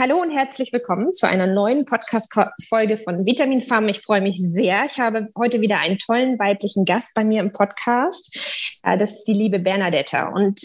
[0.00, 3.86] Hallo und herzlich willkommen zu einer neuen Podcast-Folge von Vitamin Farm.
[3.88, 4.86] Ich freue mich sehr.
[4.90, 8.34] Ich habe heute wieder einen tollen weiblichen Gast bei mir im Podcast.
[8.82, 10.28] Äh, das ist die liebe Bernadetta.
[10.28, 10.62] Und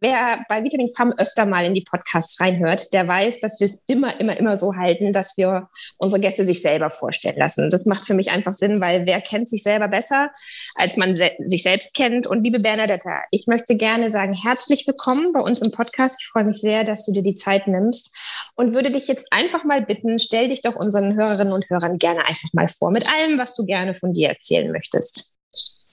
[0.00, 3.82] wer bei Vitamin Farm öfter mal in die Podcasts reinhört, der weiß, dass wir es
[3.86, 5.68] immer, immer, immer so halten, dass wir
[5.98, 7.70] unsere Gäste sich selber vorstellen lassen.
[7.70, 10.30] Das macht für mich einfach Sinn, weil wer kennt sich selber besser,
[10.74, 12.26] als man se sich selbst kennt?
[12.26, 16.18] Und liebe Bernadetta, ich möchte gerne sagen, herzlich willkommen bei uns im Podcast.
[16.20, 18.16] Ich freue mich sehr, dass du dir die Zeit nimmst
[18.54, 22.26] und würde dich jetzt einfach mal bitten, stell dich doch unseren Hörerinnen und Hörern gerne
[22.26, 25.37] einfach mal vor mit allem, was du gerne von dir erzählen möchtest.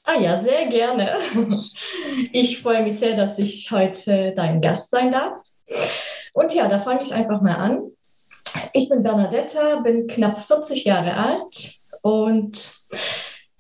[0.06, 1.18] Ah ja, sehr gerne.
[2.32, 5.42] Ich freue mich sehr, dass ich heute dein Gast sein darf.
[6.34, 7.92] Und ja, da fange ich einfach mal an.
[8.74, 12.76] Ich bin Bernadetta, bin knapp 40 Jahre alt und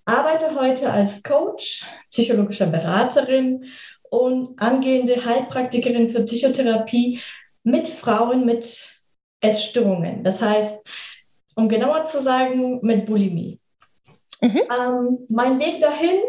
[0.05, 3.66] arbeite heute als Coach, psychologischer Beraterin
[4.04, 7.21] und angehende Heilpraktikerin für Psychotherapie
[7.63, 9.02] mit Frauen mit
[9.41, 10.23] Essstörungen.
[10.23, 10.88] Das heißt,
[11.55, 13.59] um genauer zu sagen, mit Bulimie.
[14.46, 14.62] Mhm.
[14.70, 16.20] Ähm, mein Weg dahin,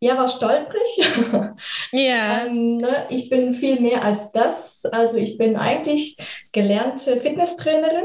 [0.00, 1.12] ja, war stolprig.
[1.92, 2.46] Ja.
[2.46, 4.84] ähm, ne, ich bin viel mehr als das.
[4.86, 6.18] Also ich bin eigentlich
[6.50, 8.04] gelernte Fitnesstrainerin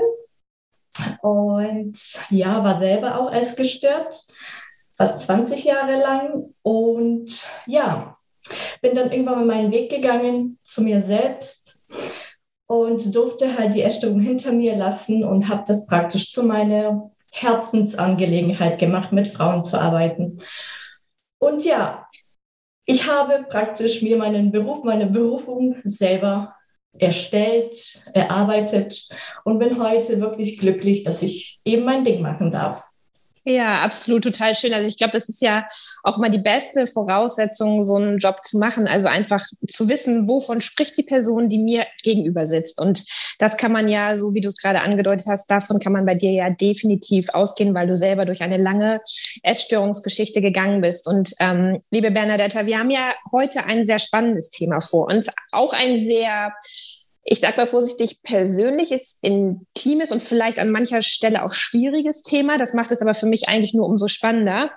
[1.21, 1.97] und
[2.29, 4.21] ja, war selber auch als gestört,
[4.95, 6.53] fast 20 Jahre lang.
[6.61, 8.15] Und ja,
[8.81, 11.83] bin dann irgendwann mal meinen Weg gegangen zu mir selbst
[12.67, 18.79] und durfte halt die Essstörung hinter mir lassen und habe das praktisch zu meiner Herzensangelegenheit
[18.79, 20.39] gemacht, mit Frauen zu arbeiten.
[21.39, 22.07] Und ja,
[22.85, 26.55] ich habe praktisch mir meinen Beruf, meine Berufung selber
[26.97, 27.77] erstellt,
[28.13, 29.09] erarbeitet
[29.43, 32.88] und bin heute wirklich glücklich, dass ich eben mein Ding machen darf.
[33.45, 34.73] Ja, absolut, total schön.
[34.73, 35.65] Also ich glaube, das ist ja
[36.03, 38.87] auch mal die beste Voraussetzung, so einen Job zu machen.
[38.87, 42.81] Also einfach zu wissen, wovon spricht die Person, die mir gegenüber sitzt.
[42.81, 43.03] Und
[43.39, 46.15] das kann man ja, so wie du es gerade angedeutet hast, davon kann man bei
[46.15, 49.01] dir ja definitiv ausgehen, weil du selber durch eine lange
[49.43, 51.07] Essstörungsgeschichte gegangen bist.
[51.07, 55.29] Und ähm, liebe Bernadetta, wir haben ja heute ein sehr spannendes Thema vor uns.
[55.51, 56.53] Auch ein sehr
[57.23, 62.57] ich sage mal vorsichtig, persönliches, intimes und vielleicht an mancher Stelle auch schwieriges Thema.
[62.57, 64.71] Das macht es aber für mich eigentlich nur umso spannender.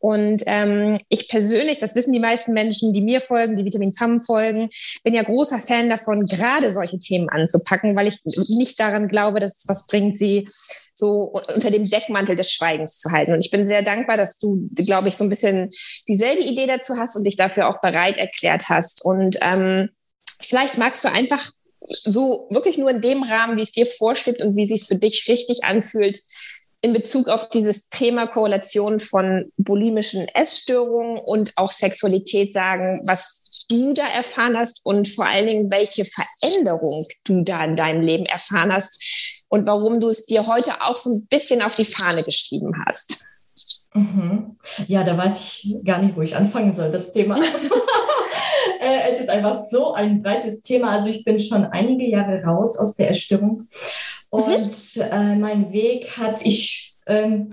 [0.00, 4.20] Und ähm, ich persönlich, das wissen die meisten Menschen, die mir folgen, die Vitamin FAM
[4.20, 4.68] folgen,
[5.02, 9.58] bin ja großer Fan davon, gerade solche Themen anzupacken, weil ich nicht daran glaube, dass
[9.58, 10.48] es was bringt, sie
[10.94, 13.32] so unter dem Deckmantel des Schweigens zu halten.
[13.32, 15.70] Und ich bin sehr dankbar, dass du, glaube ich, so ein bisschen
[16.08, 19.04] dieselbe Idee dazu hast und dich dafür auch bereit erklärt hast.
[19.04, 19.90] Und ähm,
[20.40, 21.42] vielleicht magst du einfach
[21.88, 24.96] so wirklich nur in dem Rahmen, wie es dir vorsteht und wie es sich für
[24.96, 26.20] dich richtig anfühlt,
[26.80, 33.94] in Bezug auf dieses Thema Korrelation von bulimischen Essstörungen und auch Sexualität sagen, was du
[33.94, 38.70] da erfahren hast und vor allen Dingen, welche Veränderung du da in deinem Leben erfahren
[38.70, 42.72] hast und warum du es dir heute auch so ein bisschen auf die Fahne geschrieben
[42.86, 43.24] hast.
[43.94, 44.58] Mhm.
[44.86, 47.40] Ja, da weiß ich gar nicht, wo ich anfangen soll, das Thema.
[48.80, 50.90] äh, es ist einfach so ein breites Thema.
[50.90, 53.68] Also ich bin schon einige Jahre raus aus der Erstörung
[54.30, 55.02] und mhm.
[55.02, 57.52] äh, mein Weg hat ich, ähm,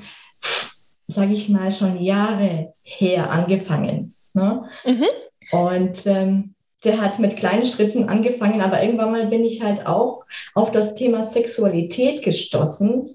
[1.08, 4.16] sage ich mal, schon Jahre her angefangen.
[4.34, 4.68] Ne?
[4.86, 5.06] Mhm.
[5.52, 10.24] Und ähm, der hat mit kleinen Schritten angefangen, aber irgendwann mal bin ich halt auch
[10.56, 13.10] auf das Thema Sexualität gestoßen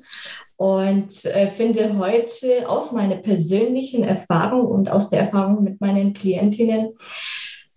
[0.57, 6.95] und äh, finde heute aus meiner persönlichen Erfahrung und aus der Erfahrung mit meinen Klientinnen,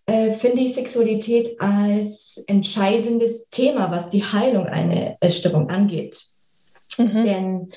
[0.10, 6.20] äh, finde ich Sexualität als entscheidendes Thema, was die Heilung einer Essstörung angeht.
[6.98, 7.26] Mhm.
[7.26, 7.70] Denn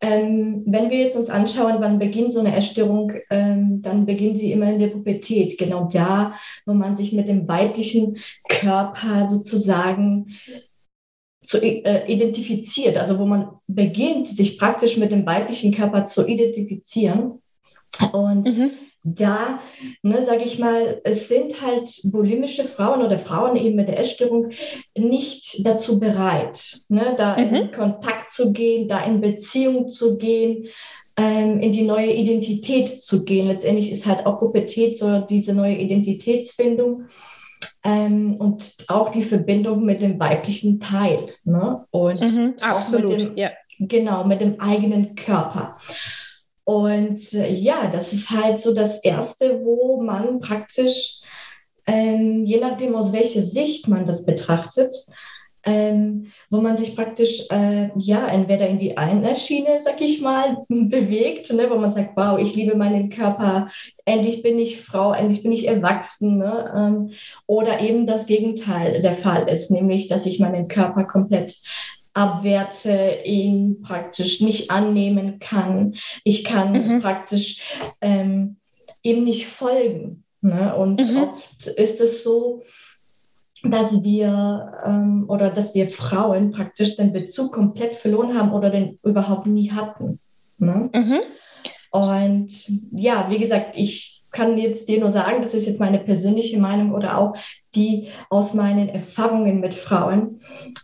[0.00, 4.52] ähm, wenn wir jetzt uns anschauen, wann beginnt so eine Essstörung, ähm, dann beginnt sie
[4.52, 6.34] immer in der Pubertät, genau da,
[6.64, 8.18] wo man sich mit dem weiblichen
[8.48, 10.36] Körper sozusagen
[11.42, 17.42] zu äh, identifiziert, also wo man beginnt, sich praktisch mit dem weiblichen Körper zu identifizieren.
[18.12, 18.70] Und mhm.
[19.04, 19.60] Da,
[20.02, 24.50] ne, sage ich mal, es sind halt bulimische Frauen oder Frauen eben mit der Essstörung
[24.96, 27.54] nicht dazu bereit, ne, da mhm.
[27.54, 30.68] in Kontakt zu gehen, da in Beziehung zu gehen,
[31.16, 33.46] ähm, in die neue Identität zu gehen.
[33.46, 37.04] Letztendlich ist halt auch Pubertät so diese neue Identitätsfindung
[37.84, 41.26] ähm, und auch die Verbindung mit dem weiblichen Teil.
[41.44, 41.84] Ne?
[41.90, 43.50] Und mhm, absolut, mit dem, ja.
[43.78, 45.76] Genau, mit dem eigenen Körper.
[46.64, 51.20] Und äh, ja, das ist halt so das Erste, wo man praktisch,
[51.86, 54.94] ähm, je nachdem aus welcher Sicht man das betrachtet,
[55.66, 60.58] ähm, wo man sich praktisch, äh, ja, entweder in die eine Schiene, sag ich mal,
[60.68, 63.68] bewegt, ne, wo man sagt, wow, ich liebe meinen Körper,
[64.04, 67.10] endlich bin ich Frau, endlich bin ich erwachsen, ne, ähm,
[67.46, 71.56] oder eben das Gegenteil der Fall ist, nämlich, dass ich meinen Körper komplett
[72.14, 75.94] abwerte, ihn praktisch nicht annehmen kann.
[76.22, 77.00] Ich kann mhm.
[77.00, 78.56] praktisch ähm,
[79.02, 80.24] eben nicht folgen.
[80.40, 80.74] Ne?
[80.76, 81.22] Und mhm.
[81.22, 82.62] oft ist es so,
[83.62, 88.98] dass wir ähm, oder dass wir Frauen praktisch den Bezug komplett verloren haben oder den
[89.02, 90.20] überhaupt nie hatten.
[90.58, 90.90] Ne?
[90.92, 91.20] Mhm.
[91.90, 92.52] Und
[92.92, 96.92] ja, wie gesagt, ich kann jetzt dir nur sagen, das ist jetzt meine persönliche Meinung
[96.92, 97.34] oder auch
[97.74, 100.40] die aus meinen Erfahrungen mit Frauen,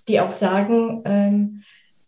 [0.08, 1.62] die auch sagen, ähm,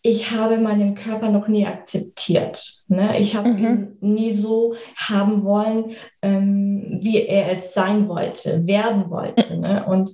[0.05, 2.83] ich habe meinen Körper noch nie akzeptiert.
[2.89, 3.21] Ne?
[3.21, 3.59] Ich habe mhm.
[3.59, 5.93] ihn nie so haben wollen,
[6.23, 9.61] ähm, wie er es sein wollte, werden wollte.
[9.61, 9.85] Ne?
[9.89, 10.11] Und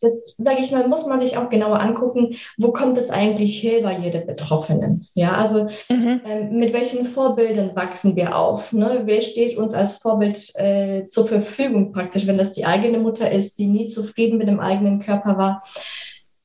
[0.00, 3.82] Jetzt sage ich mal, muss man sich auch genauer angucken, wo kommt es eigentlich her
[3.82, 5.06] bei jeder Betroffenen?
[5.14, 6.20] Ja, also mhm.
[6.24, 8.72] ähm, mit welchen Vorbildern wachsen wir auf?
[8.72, 9.02] Ne?
[9.04, 13.58] Wer steht uns als Vorbild äh, zur Verfügung praktisch, wenn das die eigene Mutter ist,
[13.58, 15.62] die nie zufrieden mit dem eigenen Körper war?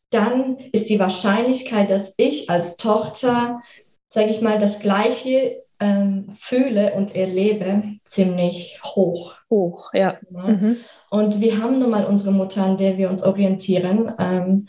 [0.09, 3.61] Dann ist die Wahrscheinlichkeit, dass ich als Tochter,
[4.09, 9.33] sage ich mal, das Gleiche ähm, fühle und erlebe, ziemlich hoch.
[9.51, 10.17] Hoch, ja.
[10.31, 10.47] ja.
[10.47, 10.77] Mhm.
[11.11, 14.11] Und wir haben nun mal unsere Mutter, an der wir uns orientieren.
[14.17, 14.67] Ähm,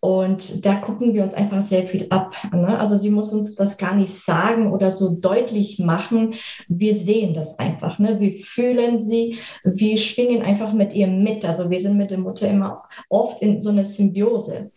[0.00, 2.34] und da gucken wir uns einfach sehr viel ab.
[2.52, 2.78] Ne?
[2.78, 6.34] Also sie muss uns das gar nicht sagen oder so deutlich machen.
[6.68, 7.98] Wir sehen das einfach.
[7.98, 8.18] Ne?
[8.18, 11.44] Wir fühlen sie, wir schwingen einfach mit ihr mit.
[11.44, 14.70] Also wir sind mit der Mutter immer oft in so einer Symbiose.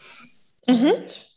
[0.67, 0.91] Mhm.
[0.91, 1.32] Und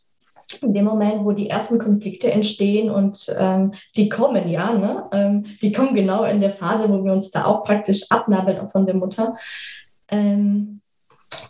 [0.61, 5.07] in dem Moment, wo die ersten Konflikte entstehen und ähm, die kommen ja, ne?
[5.11, 8.85] Ähm, die kommen genau in der Phase, wo wir uns da auch praktisch abnabeln von
[8.85, 9.35] der Mutter.
[10.09, 10.81] Ähm,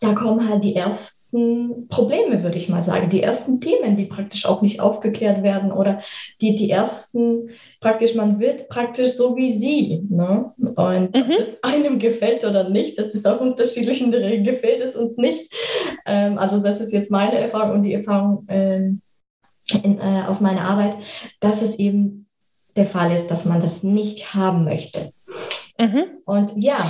[0.02, 4.46] da kommen halt die ersten Probleme, würde ich mal sagen, die ersten Themen, die praktisch
[4.46, 6.00] auch nicht aufgeklärt werden oder
[6.40, 7.50] die, die ersten,
[7.82, 10.04] praktisch, man wird praktisch so wie sie.
[10.10, 10.54] Ne?
[10.58, 11.22] Und mhm.
[11.22, 14.96] ob es einem gefällt oder nicht, das ist auch unterschiedlich, in der Regel gefällt es
[14.96, 15.52] uns nicht.
[16.06, 19.02] Ähm, also das ist jetzt meine Erfahrung und die Erfahrung ähm,
[19.84, 20.96] in, äh, aus meiner Arbeit,
[21.42, 22.28] dass es eben
[22.78, 25.12] der Fall ist, dass man das nicht haben möchte.
[25.78, 26.06] Mhm.
[26.26, 26.90] Und ja,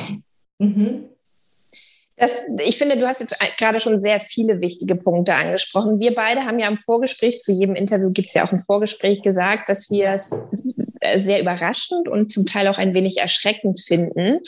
[0.59, 1.05] mhm.
[2.17, 5.99] Das, ich finde, du hast jetzt gerade schon sehr viele wichtige Punkte angesprochen.
[5.99, 9.21] Wir beide haben ja im Vorgespräch, zu jedem Interview gibt es ja auch ein Vorgespräch
[9.21, 10.31] gesagt, dass wir es
[10.99, 14.39] äh, sehr überraschend und zum Teil auch ein wenig erschreckend finden,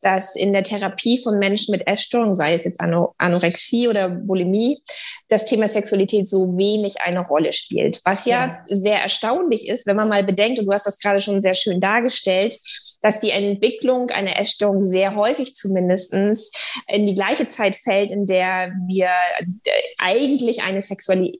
[0.00, 4.80] dass in der Therapie von Menschen mit Essstörung, sei es jetzt Anorexie oder Bulimie,
[5.28, 8.00] das Thema Sexualität so wenig eine Rolle spielt.
[8.04, 11.20] Was ja, ja, sehr erstaunlich ist, wenn man mal bedenkt, und du hast das gerade
[11.20, 12.58] schon sehr schön dargestellt,
[13.02, 16.50] dass die Entwicklung einer Essstörung sehr häufig zumindestens
[16.86, 21.38] in die gleiche Zeit fällt, in der wir äh, eigentlich eine sexuelle äh,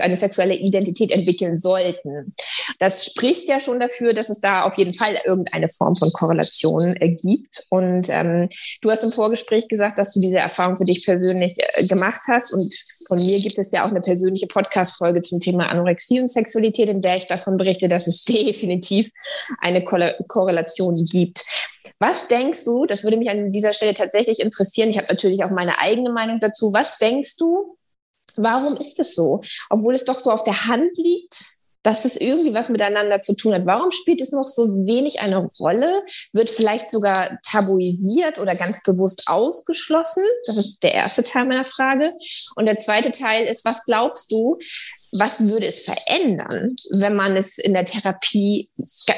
[0.00, 2.34] eine sexuelle Identität entwickeln sollten.
[2.78, 6.96] Das spricht ja schon dafür, dass es da auf jeden Fall irgendeine Form von Korrelation
[6.96, 7.66] äh, gibt.
[7.68, 8.48] Und ähm,
[8.80, 12.52] du hast im Vorgespräch gesagt, dass du diese Erfahrung für dich persönlich äh, gemacht hast.
[12.52, 12.74] Und
[13.06, 17.02] von mir gibt es ja auch eine persönliche Podcast-Folge zum Thema Anorexie und Sexualität, in
[17.02, 19.10] der ich davon berichte, dass es definitiv
[19.60, 21.44] eine Ko Korrelation gibt.
[21.98, 25.50] Was denkst du, das würde mich an dieser Stelle tatsächlich interessieren, ich habe natürlich auch
[25.50, 27.76] meine eigene Meinung dazu, was denkst du,
[28.36, 29.40] warum ist es so?
[29.70, 31.36] Obwohl es doch so auf der Hand liegt,
[31.82, 33.66] dass es irgendwie was miteinander zu tun hat.
[33.66, 36.04] Warum spielt es noch so wenig eine Rolle?
[36.32, 40.24] Wird vielleicht sogar tabuisiert oder ganz bewusst ausgeschlossen?
[40.46, 42.12] Das ist der erste Teil meiner Frage.
[42.56, 44.58] Und der zweite Teil ist, was glaubst du,
[45.12, 48.70] was würde es verändern, wenn man es in der Therapie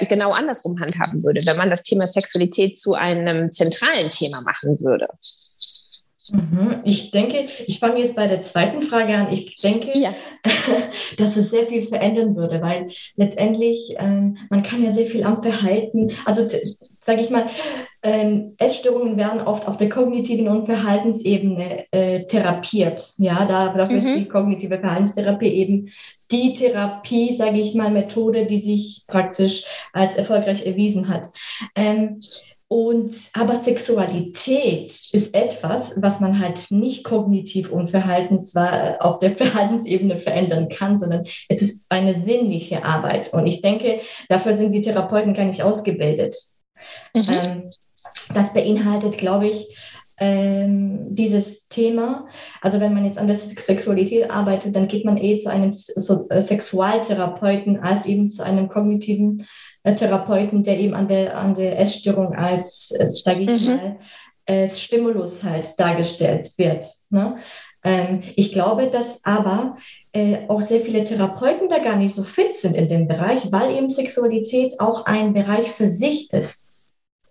[0.09, 5.07] genau andersrum handhaben würde, wenn man das Thema Sexualität zu einem zentralen Thema machen würde?
[6.33, 6.81] Mhm.
[6.85, 9.33] Ich denke, ich fange jetzt bei der zweiten Frage an.
[9.33, 10.11] Ich denke, ja.
[11.19, 15.43] dass es sehr viel verändern würde, weil letztendlich, ähm, man kann ja sehr viel am
[15.43, 16.49] Verhalten, also
[17.05, 17.47] sage ich mal,
[18.03, 23.13] ähm, Essstörungen werden oft auf der kognitiven und Verhaltensebene äh, therapiert.
[23.19, 24.07] Ja, da, dafür mhm.
[24.07, 25.91] ist die kognitive Verhaltenstherapie eben
[26.31, 31.27] die Therapie, sage ich mal, Methode, die sich praktisch als erfolgreich erwiesen hat.
[31.75, 32.21] Ähm,
[32.75, 40.17] und, aber Sexualität ist etwas, was man halt nicht kognitiv und verhaltens, auf der Verhaltensebene
[40.17, 43.33] verändern kann, sondern es ist eine sinnliche Arbeit.
[43.33, 46.35] Und ich denke, dafür sind die Therapeuten gar nicht ausgebildet.
[47.15, 47.23] Mhm.
[47.45, 47.71] Ähm,
[48.35, 49.69] das beinhaltet, glaube ich,
[50.19, 52.27] ähm, dieses Thema.
[52.61, 57.81] Also wenn man jetzt an der Sexualität arbeitet, dann geht man eh zu einem Sexualtherapeuten
[57.81, 59.47] als eben zu einem kognitiven
[59.85, 63.77] Therapeuten, der eben an der, an der Essstörung als, äh, sage ich mhm.
[63.77, 63.99] mal,
[64.47, 66.87] als Stimulus halt dargestellt wird.
[67.11, 67.37] Ne?
[67.83, 69.77] Ähm, ich glaube, dass aber
[70.13, 73.77] äh, auch sehr viele Therapeuten da gar nicht so fit sind in dem Bereich, weil
[73.77, 76.64] eben Sexualität auch ein Bereich für sich ist.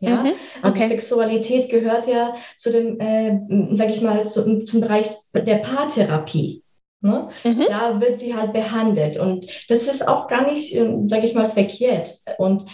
[0.03, 0.83] Ja, mhm, also okay.
[0.83, 3.39] also Sexualität gehört ja zu dem, äh,
[3.71, 6.61] sag ich mal, zu, zum Bereich der Paartherapie.
[6.99, 7.29] Ne?
[7.43, 7.63] Mhm.
[7.67, 11.49] Da wird sie halt behandelt und das ist auch gar nicht, äh, sage ich mal,
[11.49, 12.15] verkehrt.
[12.37, 12.65] Und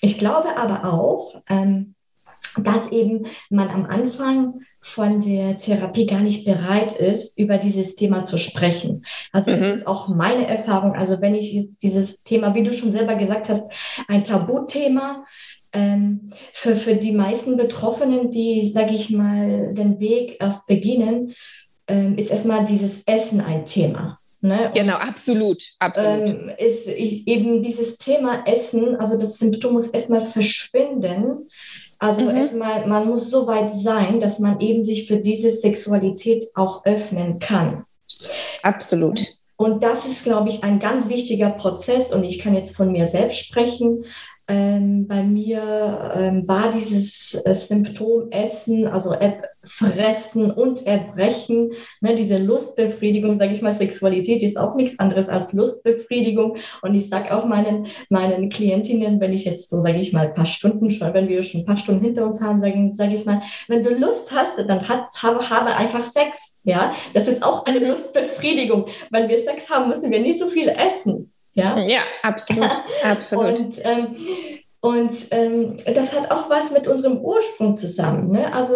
[0.00, 1.94] ich glaube aber auch, ähm,
[2.56, 8.24] dass eben man am Anfang von der Therapie gar nicht bereit ist, über dieses Thema
[8.24, 9.04] zu sprechen.
[9.32, 9.60] Also mhm.
[9.60, 10.94] das ist auch meine Erfahrung.
[10.94, 13.64] Also wenn ich jetzt dieses Thema, wie du schon selber gesagt hast,
[14.06, 15.24] ein Tabuthema,
[15.76, 21.34] ähm, für, für die meisten Betroffenen, die, sage ich mal, den Weg erst beginnen,
[21.86, 24.18] ähm, ist erstmal dieses Essen ein Thema.
[24.42, 24.70] Ne?
[24.74, 26.28] genau, absolut, absolut.
[26.28, 31.48] Ähm, ist eben dieses Thema Essen, also das Symptom muss erstmal verschwinden,
[31.98, 32.36] also mhm.
[32.36, 37.38] erstmal, man muss so weit sein, dass man eben sich für diese Sexualität auch öffnen
[37.38, 37.84] kann.
[38.62, 39.20] Absolut.
[39.56, 42.12] Und das ist, glaube ich, ein ganz wichtiger Prozess.
[42.12, 44.04] Und ich kann jetzt von mir selbst sprechen.
[44.48, 52.14] Ähm, bei mir ähm, war dieses äh, Symptom Essen, also äh, Fressen und Erbrechen, ne,
[52.14, 56.58] diese Lustbefriedigung, sage ich mal, Sexualität ist auch nichts anderes als Lustbefriedigung.
[56.82, 60.34] Und ich sage auch meinen, meinen Klientinnen, wenn ich jetzt so, sage ich mal, ein
[60.34, 63.24] paar Stunden schon, wenn wir schon ein paar Stunden hinter uns haben, sage sag ich
[63.24, 66.56] mal, wenn du Lust hast, dann hat, habe, habe einfach Sex.
[66.62, 68.86] Ja, das ist auch eine Lustbefriedigung.
[69.10, 71.32] Wenn wir Sex haben, müssen wir nicht so viel essen.
[71.56, 72.70] Ja, ja absolut.
[73.02, 73.58] absolut.
[73.60, 74.16] Und ähm,
[74.86, 78.30] und ähm, das hat auch was mit unserem Ursprung zusammen.
[78.30, 78.52] Ne?
[78.52, 78.74] Also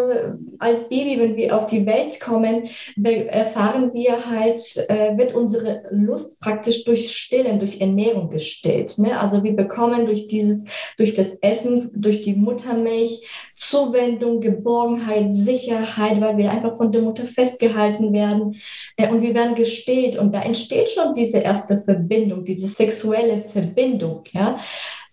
[0.59, 2.69] als Baby, wenn wir auf die Welt kommen,
[3.05, 8.99] erfahren wir halt, äh, wird unsere Lust praktisch durch Stillen, durch Ernährung gestillt.
[8.99, 9.21] Ne?
[9.21, 10.65] Also wir bekommen durch dieses,
[10.97, 13.25] durch das Essen, durch die Muttermilch
[13.55, 18.57] Zuwendung, Geborgenheit, Sicherheit, weil wir einfach von der Mutter festgehalten werden
[18.97, 24.25] äh, und wir werden gestillt und da entsteht schon diese erste Verbindung, diese sexuelle Verbindung.
[24.33, 24.59] Ja?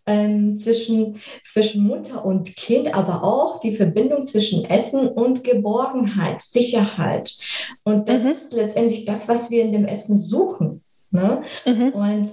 [0.07, 7.37] Ähm, zwischen, zwischen Mutter und Kind, aber auch die Verbindung zwischen Essen und Geborgenheit, Sicherheit.
[7.83, 8.29] Und das mhm.
[8.29, 10.81] ist letztendlich das, was wir in dem Essen suchen.
[11.11, 11.43] Ne?
[11.65, 11.89] Mhm.
[11.89, 12.31] Und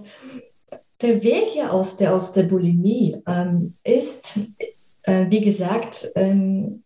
[1.02, 4.38] der Weg hier aus der, aus der Bulimie ähm, ist,
[5.02, 6.84] äh, wie gesagt, ähm,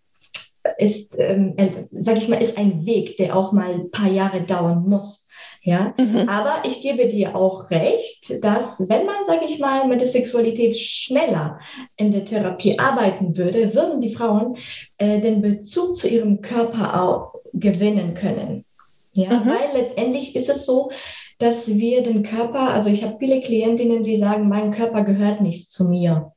[0.79, 4.43] ist, ähm, äh, sag ich mal, ist ein Weg, der auch mal ein paar Jahre
[4.43, 5.28] dauern muss.
[5.69, 6.27] Ja, mhm.
[6.31, 10.75] aber ich gebe dir auch recht, dass wenn man, sage ich mal, mit der Sexualität
[10.75, 11.59] schneller
[11.99, 14.57] in der Therapie arbeiten würde, würden die Frauen
[14.97, 18.65] äh, den Bezug zu ihrem Körper auch gewinnen können.
[19.13, 19.51] Ja, mhm.
[19.51, 20.91] weil letztendlich ist es so,
[21.39, 25.71] dass wir den Körper, also ich habe viele Klientinnen, die sagen, mein Körper gehört nicht
[25.71, 26.33] zu mir.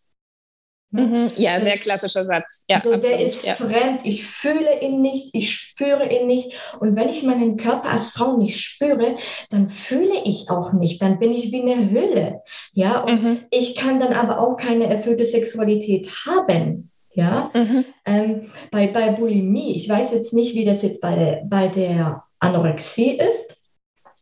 [0.91, 1.01] Ne?
[1.01, 1.27] Mhm.
[1.38, 2.65] Ja, sehr klassischer Satz.
[2.69, 3.55] Ja, so, der ist ja.
[3.55, 6.53] fremd, ich fühle ihn nicht, ich spüre ihn nicht.
[6.79, 9.15] Und wenn ich meinen Körper als Frau nicht spüre,
[9.50, 11.01] dann fühle ich auch nicht.
[11.01, 12.41] Dann bin ich wie eine Hülle.
[12.74, 13.39] Ja, und mhm.
[13.51, 16.91] ich kann dann aber auch keine erfüllte Sexualität haben.
[17.13, 17.86] Ja, mhm.
[18.05, 22.24] ähm, bei, bei Bulimie, ich weiß jetzt nicht, wie das jetzt bei der, bei der
[22.39, 23.57] Anorexie ist.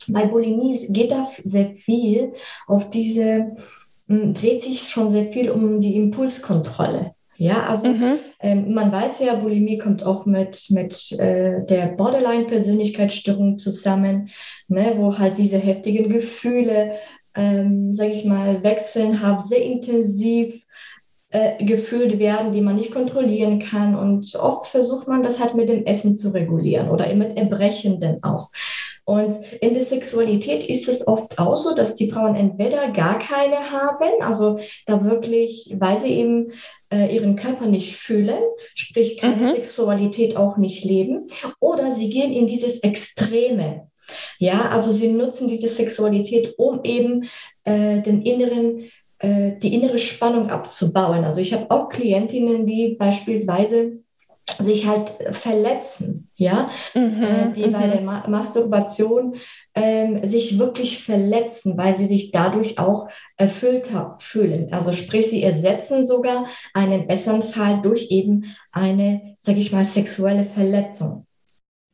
[0.07, 2.33] Bei Bulimie geht da sehr viel
[2.67, 3.55] auf diese
[4.09, 7.13] dreht sich schon sehr viel um die Impulskontrolle.
[7.37, 8.19] Ja, also mhm.
[8.41, 14.29] ähm, man weiß ja, Bulimie kommt auch mit, mit äh, der Borderline-Persönlichkeitsstörung zusammen,
[14.67, 16.95] ne, wo halt diese heftigen Gefühle,
[17.35, 20.61] ähm, sage ich mal, wechselnhaft, sehr intensiv
[21.29, 23.95] äh, gefühlt werden, die man nicht kontrollieren kann.
[23.95, 28.49] Und oft versucht man das halt mit dem Essen zu regulieren oder mit Erbrechenden auch.
[29.09, 33.71] Und in der Sexualität ist es oft auch so, dass die Frauen entweder gar keine
[33.71, 36.51] haben, also da wirklich, weil sie eben
[36.93, 38.37] äh, ihren Körper nicht fühlen,
[38.75, 39.55] sprich keine mhm.
[39.55, 41.25] Sexualität auch nicht leben,
[41.59, 43.87] oder sie gehen in dieses Extreme.
[44.37, 47.23] Ja, also sie nutzen diese Sexualität, um eben
[47.63, 51.25] äh, den inneren äh, die innere Spannung abzubauen.
[51.25, 54.03] Also ich habe auch Klientinnen, die beispielsweise
[54.59, 57.91] sich halt verletzen, ja, mhm, äh, die bei mhm.
[57.91, 59.35] der Ma Masturbation
[59.73, 64.73] äh, sich wirklich verletzen, weil sie sich dadurch auch erfüllter fühlen.
[64.73, 71.25] Also sprich, sie ersetzen sogar einen Essanfall durch eben eine, sage ich mal, sexuelle Verletzung.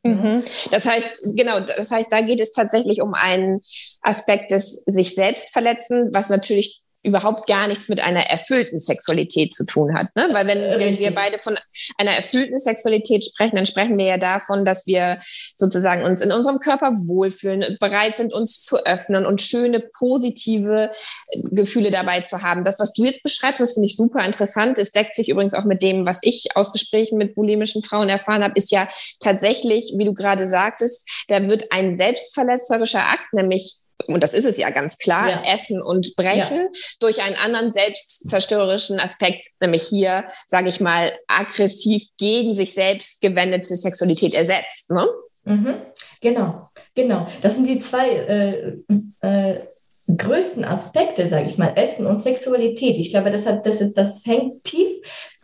[0.02, 0.44] Mhm.
[0.70, 3.60] Das heißt, genau, das heißt, da geht es tatsächlich um einen
[4.02, 9.64] Aspekt des sich selbst verletzen, was natürlich überhaupt gar nichts mit einer erfüllten Sexualität zu
[9.64, 10.14] tun hat.
[10.16, 10.28] Ne?
[10.32, 11.56] Weil wenn, wenn wir beide von
[11.98, 15.18] einer erfüllten Sexualität sprechen, dann sprechen wir ja davon, dass wir
[15.54, 20.90] sozusagen uns in unserem Körper wohlfühlen, bereit sind, uns zu öffnen und schöne, positive
[21.28, 22.64] äh, Gefühle dabei zu haben.
[22.64, 24.78] Das, was du jetzt beschreibst, das finde ich super interessant.
[24.78, 28.42] Es deckt sich übrigens auch mit dem, was ich aus Gesprächen mit bulimischen Frauen erfahren
[28.42, 28.88] habe, ist ja
[29.20, 34.56] tatsächlich, wie du gerade sagtest, da wird ein selbstverletzerischer Akt, nämlich und das ist es
[34.56, 35.54] ja ganz klar, ja.
[35.54, 36.80] Essen und Brechen ja.
[37.00, 43.74] durch einen anderen selbstzerstörerischen Aspekt, nämlich hier, sage ich mal, aggressiv gegen sich selbst gewendete
[43.74, 44.90] Sexualität ersetzt.
[44.90, 45.06] Ne?
[45.44, 45.76] Mhm.
[46.20, 47.28] Genau, genau.
[47.40, 49.60] Das sind die zwei äh, äh,
[50.08, 52.96] größten Aspekte, sage ich mal, Essen und Sexualität.
[52.96, 54.88] Ich glaube, das, hat, das, ist, das hängt tief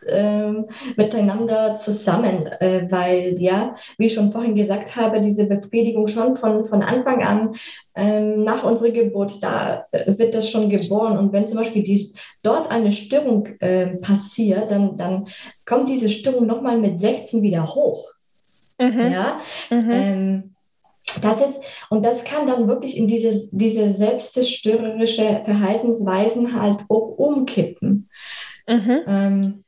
[0.07, 6.37] ähm, miteinander zusammen, äh, weil ja, wie ich schon vorhin gesagt habe, diese Befriedigung schon
[6.37, 7.55] von, von Anfang an
[7.95, 11.17] ähm, nach unserer Geburt, da äh, wird das schon geboren.
[11.17, 15.27] Und wenn zum Beispiel die, dort eine Störung äh, passiert, dann, dann
[15.65, 18.09] kommt diese Störung nochmal mit 16 wieder hoch.
[18.79, 19.11] Mhm.
[19.11, 19.39] Ja.
[19.69, 19.91] Mhm.
[19.91, 20.55] Ähm,
[21.21, 28.09] das ist, und das kann dann wirklich in diese, diese selbstzerstörerische Verhaltensweisen halt auch umkippen.
[28.67, 28.99] Mhm.
[29.07, 29.63] Ähm,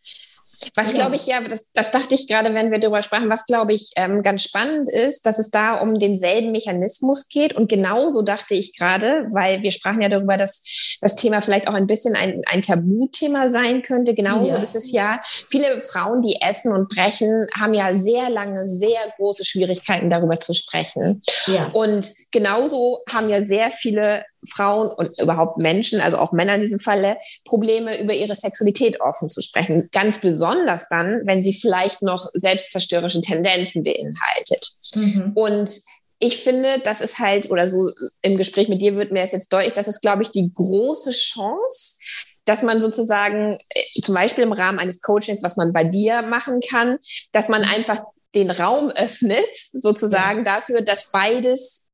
[0.75, 0.99] was ja.
[0.99, 3.91] glaube ich ja, das, das dachte ich gerade, wenn wir darüber sprachen, was glaube ich
[3.95, 7.55] ähm, ganz spannend ist, dass es da um denselben Mechanismus geht.
[7.55, 11.73] Und genauso dachte ich gerade, weil wir sprachen ja darüber, dass das Thema vielleicht auch
[11.73, 14.13] ein bisschen ein, ein Tabuthema sein könnte.
[14.13, 14.61] Genauso ja.
[14.61, 19.45] ist es ja, viele Frauen, die essen und brechen, haben ja sehr lange, sehr große
[19.45, 21.21] Schwierigkeiten darüber zu sprechen.
[21.47, 21.69] Ja.
[21.73, 26.79] Und genauso haben ja sehr viele Frauen und überhaupt Menschen, also auch Männer in diesem
[26.79, 29.89] Falle, Probleme über ihre Sexualität offen zu sprechen.
[29.91, 34.69] Ganz besonders dann, wenn sie vielleicht noch selbstzerstörerische Tendenzen beinhaltet.
[34.95, 35.31] Mhm.
[35.35, 35.81] Und
[36.19, 39.51] ich finde, das ist halt, oder so im Gespräch mit dir wird mir das jetzt
[39.51, 41.99] deutlich, das ist, glaube ich, die große Chance,
[42.45, 46.61] dass man sozusagen äh, zum Beispiel im Rahmen eines Coachings, was man bei dir machen
[46.61, 46.97] kann,
[47.31, 50.55] dass man einfach den Raum öffnet, sozusagen ja.
[50.55, 51.84] dafür, dass beides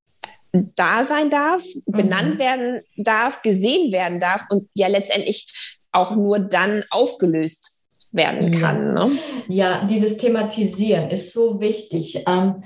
[0.53, 2.39] da sein darf, benannt mhm.
[2.39, 7.81] werden darf, gesehen werden darf und ja letztendlich auch nur dann aufgelöst
[8.11, 8.95] werden kann.
[8.97, 9.11] Ja, ne?
[9.47, 12.23] ja dieses Thematisieren ist so wichtig.
[12.27, 12.63] Ähm,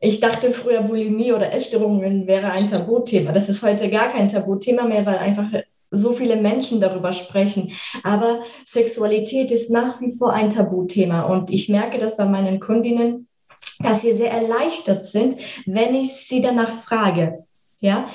[0.00, 3.32] ich dachte früher, Bulimie oder Essstörungen wäre ein Tabuthema.
[3.32, 5.48] Das ist heute gar kein Tabuthema mehr, weil einfach
[5.90, 7.72] so viele Menschen darüber sprechen.
[8.02, 11.22] Aber Sexualität ist nach wie vor ein Tabuthema.
[11.22, 13.28] Und ich merke das bei meinen Kundinnen,
[13.80, 17.44] dass sie sehr erleichtert sind, wenn ich sie danach frage.
[17.80, 18.06] Ja,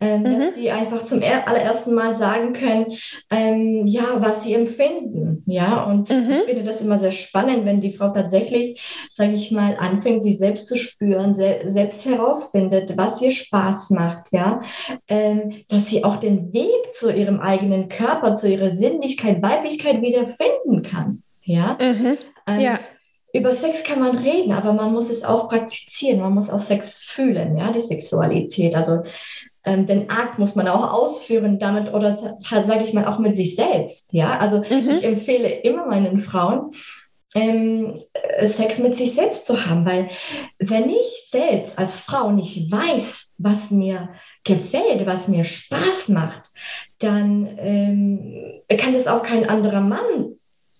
[0.00, 0.38] ähm, mhm.
[0.38, 2.92] dass sie einfach zum allerersten Mal sagen können,
[3.30, 5.42] ähm, ja, was sie empfinden.
[5.46, 6.30] Ja, und mhm.
[6.30, 10.36] ich finde das immer sehr spannend, wenn die Frau tatsächlich, sage ich mal, anfängt, sich
[10.36, 14.30] selbst zu spüren, se selbst herausfindet, was ihr Spaß macht.
[14.30, 14.60] Ja,
[15.08, 20.26] ähm, dass sie auch den Weg zu ihrem eigenen Körper, zu ihrer Sinnlichkeit, Weiblichkeit wieder
[20.26, 21.22] finden kann.
[21.40, 22.18] Ja, mhm.
[22.46, 22.78] Ähm, ja
[23.34, 26.20] über Sex kann man reden, aber man muss es auch praktizieren.
[26.20, 28.76] Man muss auch Sex fühlen, ja, die Sexualität.
[28.76, 29.00] Also
[29.64, 33.56] ähm, den Akt muss man auch ausführen damit oder sage ich mal, auch mit sich
[33.56, 34.12] selbst.
[34.12, 34.88] Ja, also mhm.
[34.88, 36.70] ich empfehle immer meinen Frauen,
[37.34, 37.98] ähm,
[38.44, 40.08] Sex mit sich selbst zu haben, weil
[40.60, 44.10] wenn ich selbst als Frau nicht weiß, was mir
[44.44, 46.50] gefällt, was mir Spaß macht,
[47.00, 50.33] dann ähm, kann das auch kein anderer Mann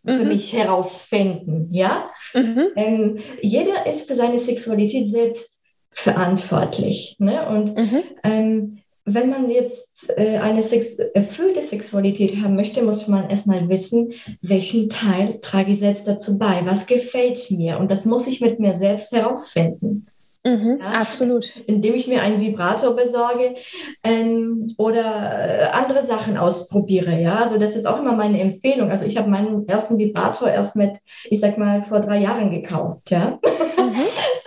[0.05, 0.29] für mhm.
[0.29, 1.69] mich herausfinden.
[1.73, 2.11] Ja?
[2.35, 2.67] Mhm.
[2.77, 7.17] Ähm, jeder ist für seine Sexualität selbst verantwortlich.
[7.19, 7.49] Ne?
[7.49, 8.03] Und mhm.
[8.23, 14.15] ähm, wenn man jetzt äh, eine Sex erfüllte Sexualität haben möchte, muss man erstmal wissen,
[14.41, 17.79] welchen Teil trage ich selbst dazu bei, was gefällt mir.
[17.79, 20.07] Und das muss ich mit mir selbst herausfinden.
[20.47, 21.57] Mhm, ja, absolut.
[21.67, 23.55] Indem ich mir einen Vibrator besorge
[24.03, 27.19] ähm, oder äh, andere Sachen ausprobiere.
[27.19, 28.91] Ja, also das ist auch immer meine Empfehlung.
[28.91, 30.99] Also ich habe meinen ersten Vibrator erst mit,
[31.31, 33.11] ich sag mal, vor drei Jahren gekauft.
[33.11, 33.39] Ja.
[33.79, 33.95] Mhm.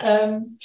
[0.00, 0.58] ähm,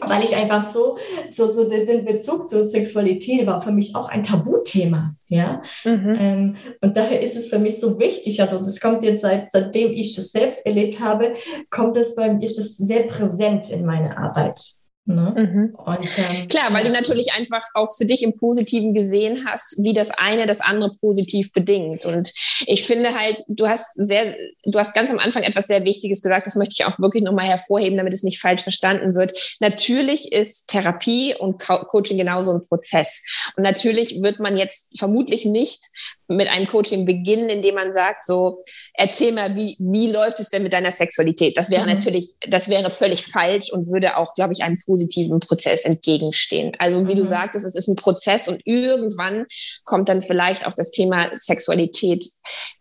[0.00, 0.96] weil ich einfach so,
[1.32, 5.14] so, so den, Bezug zur Sexualität war für mich auch ein Tabuthema.
[5.28, 5.60] Ja.
[5.84, 6.16] Mhm.
[6.18, 8.40] Ähm, und daher ist es für mich so wichtig.
[8.40, 11.34] Also das kommt jetzt seit, seitdem ich das selbst erlebt habe,
[11.68, 14.77] kommt es bei mir, ist es sehr präsent in meiner Arbeit.
[15.08, 15.34] Ne?
[15.36, 15.74] Mhm.
[15.74, 19.94] Und, ähm, Klar, weil du natürlich einfach auch für dich im Positiven gesehen hast, wie
[19.94, 22.04] das eine das andere positiv bedingt.
[22.04, 22.30] Und
[22.66, 26.46] ich finde halt, du hast sehr, du hast ganz am Anfang etwas sehr Wichtiges gesagt,
[26.46, 29.32] das möchte ich auch wirklich nochmal hervorheben, damit es nicht falsch verstanden wird.
[29.60, 33.52] Natürlich ist Therapie und Co Coaching genauso ein Prozess.
[33.56, 35.86] Und natürlich wird man jetzt vermutlich nicht
[36.28, 38.62] mit einem Coaching beginnen, indem man sagt, so,
[38.94, 41.56] erzähl mal, wie, wie läuft es denn mit deiner Sexualität?
[41.56, 41.94] Das wäre mhm.
[41.94, 46.72] natürlich, das wäre völlig falsch und würde auch, glaube ich, einem positiven Prozess entgegenstehen.
[46.78, 47.18] Also wie mhm.
[47.18, 49.46] du sagtest, es ist ein Prozess und irgendwann
[49.84, 52.24] kommt dann vielleicht auch das Thema Sexualität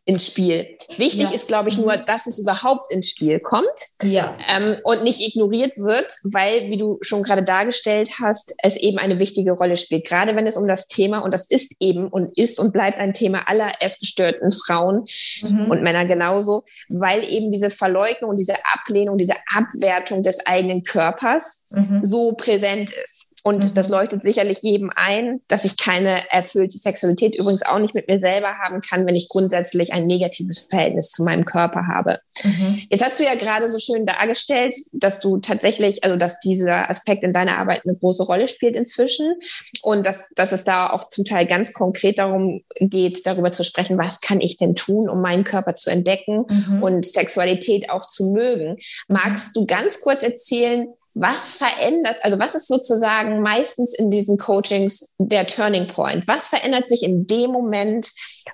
[0.08, 0.66] ins Spiel.
[0.96, 1.32] Wichtig ja.
[1.32, 2.06] ist, glaube ich, nur, mhm.
[2.06, 3.68] dass es überhaupt ins Spiel kommt
[4.02, 4.38] ja.
[4.50, 9.20] ähm, und nicht ignoriert wird, weil, wie du schon gerade dargestellt hast, es eben eine
[9.20, 10.08] wichtige Rolle spielt.
[10.08, 13.14] Gerade wenn es um das Thema, und das ist eben und ist und bleibt ein
[13.14, 15.06] Thema aller essgestörten Frauen
[15.42, 15.70] mhm.
[15.70, 22.00] und Männer genauso, weil eben diese Verleugnung diese Ablehnung, diese Abwertung des eigenen Körpers mhm.
[22.04, 23.34] so präsent ist.
[23.44, 23.74] Und mhm.
[23.76, 28.20] das leuchtet sicherlich jedem ein, dass ich keine erfüllte Sexualität übrigens auch nicht mit mir
[28.20, 32.20] selber haben kann, wenn ich grundsätzlich ein negatives Verhältnis zu meinem Körper habe.
[32.44, 32.82] Mhm.
[32.90, 37.24] Jetzt hast du ja gerade so schön dargestellt, dass du tatsächlich, also dass dieser Aspekt
[37.24, 39.36] in deiner Arbeit eine große Rolle spielt inzwischen
[39.82, 43.98] und dass, dass es da auch zum Teil ganz konkret darum geht, darüber zu sprechen,
[43.98, 46.84] was kann ich denn tun, um meinen Körper zu entdecken mhm.
[46.84, 48.78] und Sexualität auch zu mögen.
[49.08, 50.88] Magst du ganz kurz erzählen,
[51.20, 56.28] was verändert, also was ist sozusagen meistens in diesen Coachings der Turning Point?
[56.28, 58.12] Was verändert sich in dem Moment,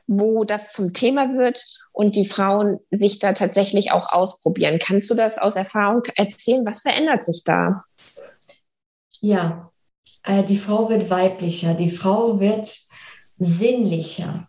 [0.07, 4.79] wo das zum Thema wird und die Frauen sich da tatsächlich auch ausprobieren?
[4.79, 6.65] Kannst du das aus Erfahrung erzählen?
[6.65, 7.83] Was verändert sich da?
[9.19, 9.71] Ja,
[10.23, 12.69] äh, die Frau wird weiblicher, die Frau wird
[13.37, 14.47] sinnlicher.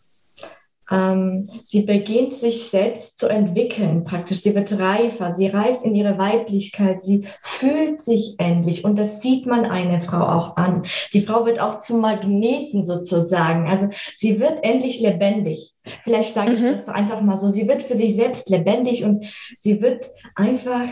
[0.91, 4.39] Ähm, sie beginnt sich selbst zu entwickeln, praktisch.
[4.39, 9.47] Sie wird reifer, sie reift in ihre Weiblichkeit, sie fühlt sich endlich und das sieht
[9.47, 10.83] man eine Frau auch an.
[11.13, 13.69] Die Frau wird auch zum Magneten sozusagen.
[13.69, 15.73] Also sie wird endlich lebendig.
[16.03, 16.73] Vielleicht sage ich mhm.
[16.73, 17.49] das einfach mal so.
[17.49, 20.89] Sie wird für sich selbst lebendig und sie wird einfach,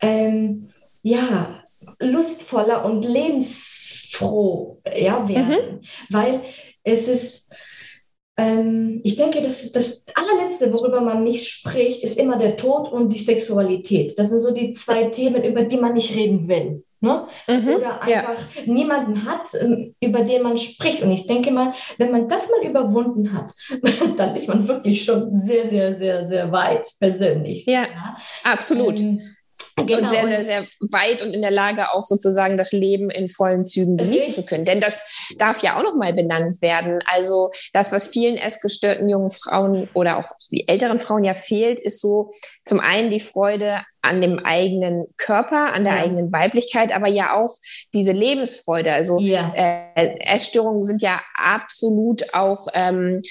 [0.00, 0.70] ähm,
[1.02, 1.64] ja,
[1.98, 5.80] lustvoller und lebensfroh ja, werden, mhm.
[6.10, 6.40] weil
[6.82, 7.48] es ist
[8.36, 13.12] ähm, ich denke, das, das allerletzte, worüber man nicht spricht, ist immer der Tod und
[13.12, 14.18] die Sexualität.
[14.18, 16.82] Das sind so die zwei Themen, über die man nicht reden will.
[17.00, 17.28] Ne?
[17.46, 18.62] Mhm, Oder einfach ja.
[18.64, 21.02] niemanden hat, ähm, über den man spricht.
[21.02, 23.52] Und ich denke mal, wenn man das mal überwunden hat,
[24.16, 27.66] dann ist man wirklich schon sehr, sehr, sehr, sehr weit persönlich.
[27.66, 28.16] Ja, ja.
[28.42, 29.00] absolut.
[29.00, 29.20] Ähm,
[29.76, 29.98] Genau.
[29.98, 33.64] Und sehr, sehr, sehr weit und in der Lage auch sozusagen das Leben in vollen
[33.64, 34.64] Zügen genießen zu können.
[34.64, 37.00] Denn das darf ja auch nochmal benannt werden.
[37.06, 42.00] Also das, was vielen essgestörten jungen Frauen oder auch die älteren Frauen ja fehlt, ist
[42.00, 42.30] so
[42.64, 46.02] zum einen die Freude an dem eigenen Körper, an der ja.
[46.02, 47.56] eigenen Weiblichkeit, aber ja auch
[47.94, 48.92] diese Lebensfreude.
[48.92, 49.52] Also ja.
[49.54, 53.22] äh, Essstörungen sind ja absolut auch ähm,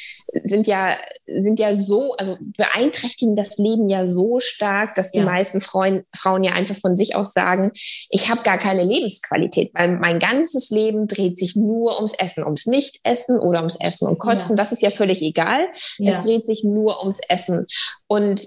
[0.44, 5.26] sind ja sind ja so, also beeinträchtigen das Leben ja so stark, dass die ja.
[5.26, 7.72] meisten Frauen, Frauen ja einfach von sich aus sagen,
[8.10, 12.66] ich habe gar keine Lebensqualität, weil mein ganzes Leben dreht sich nur ums Essen, ums
[12.66, 14.56] Nichtessen oder ums Essen und Kosten.
[14.56, 15.68] Das ist ja völlig egal.
[15.74, 17.66] Es dreht sich nur ums Essen
[18.08, 18.46] und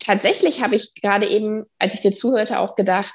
[0.00, 3.14] tatsächlich habe ich gerade eben, als ich dir zuhörte, auch gedacht,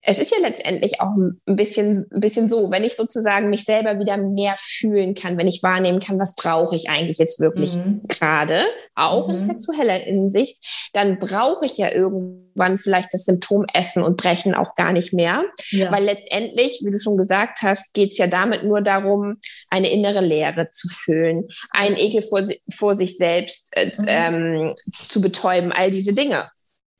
[0.00, 3.98] es ist ja letztendlich auch ein bisschen, ein bisschen so, wenn ich sozusagen mich selber
[3.98, 8.02] wieder mehr fühlen kann, wenn ich wahrnehmen kann, was brauche ich eigentlich jetzt wirklich mhm.
[8.06, 8.60] gerade,
[8.94, 9.34] auch mhm.
[9.34, 14.76] in sexueller Hinsicht, dann brauche ich ja irgendwann vielleicht das Symptom Essen und Brechen auch
[14.76, 15.42] gar nicht mehr.
[15.70, 15.90] Ja.
[15.90, 20.20] Weil letztendlich, wie du schon gesagt hast, geht es ja damit nur darum, eine innere
[20.20, 24.04] Leere zu füllen, einen Ekel vor, vor sich selbst äh, mhm.
[24.06, 26.50] ähm, zu betäuben, all diese Dinge.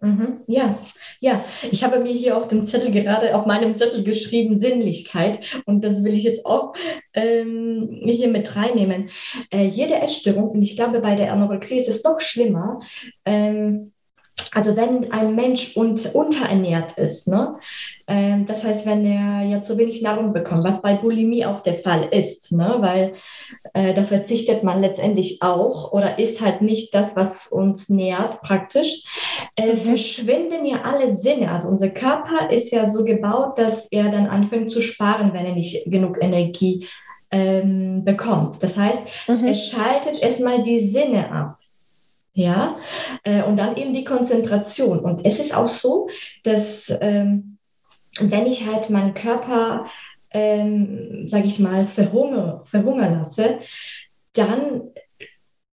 [0.01, 0.79] Mhm, ja,
[1.19, 1.45] ja.
[1.73, 5.41] Ich habe mir hier auf dem Zettel gerade, auf meinem Zettel geschrieben, Sinnlichkeit.
[5.67, 6.75] Und das will ich jetzt auch
[7.15, 9.11] ähm, hier mit reinnehmen.
[9.51, 12.79] Äh, jede Essstörung, und ich glaube, bei der Anorexie ist es doch schlimmer,
[13.25, 13.93] ähm,
[14.55, 17.57] also wenn ein Mensch und, unterernährt ist, ne?
[18.09, 21.75] Ähm, das heißt, wenn er ja zu wenig Nahrung bekommt, was bei Bulimie auch der
[21.75, 22.77] Fall ist, ne?
[22.79, 23.13] weil
[23.75, 29.05] äh, da verzichtet man letztendlich auch oder isst halt nicht das, was uns nährt praktisch,
[29.57, 29.77] äh, mhm.
[29.77, 31.53] verschwinden ja alle Sinne.
[31.53, 35.55] Also unser Körper ist ja so gebaut, dass er dann anfängt zu sparen, wenn er
[35.55, 36.87] nicht genug Energie
[37.31, 38.63] ähm, bekommt.
[38.63, 39.45] Das heißt, mhm.
[39.45, 41.58] er schaltet erstmal die Sinne ab.
[42.33, 42.77] Ja,
[43.25, 45.01] äh, und dann eben die Konzentration.
[45.01, 46.09] Und es ist auch so,
[46.45, 47.59] dass ähm,
[48.21, 49.87] wenn ich halt meinen Körper,
[50.31, 53.59] ähm, sage ich mal, verhungern, lasse,
[54.35, 54.83] dann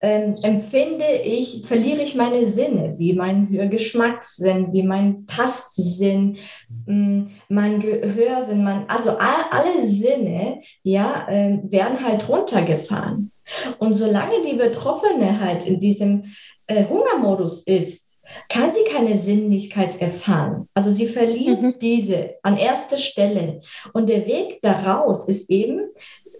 [0.02, 6.38] ähm, empfinde ich, verliere ich meine Sinne, wie mein Geschmackssinn, wie mein Tastsinn,
[6.86, 13.33] mm, mein Gehörsinn, mein, also all, alle Sinne, ja, äh, werden halt runtergefahren.
[13.78, 16.34] Und solange die Betroffene halt in diesem
[16.68, 18.04] äh, Hungermodus ist,
[18.50, 20.68] kann sie keine Sinnlichkeit erfahren.
[20.74, 21.76] Also sie verliert mhm.
[21.80, 23.62] diese an erster Stelle.
[23.94, 25.82] Und der Weg daraus ist eben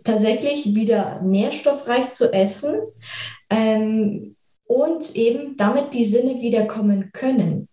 [0.04, 2.76] tatsächlich wieder nährstoffreich zu essen
[3.50, 4.36] ähm,
[4.66, 7.68] und eben damit die Sinne wiederkommen können.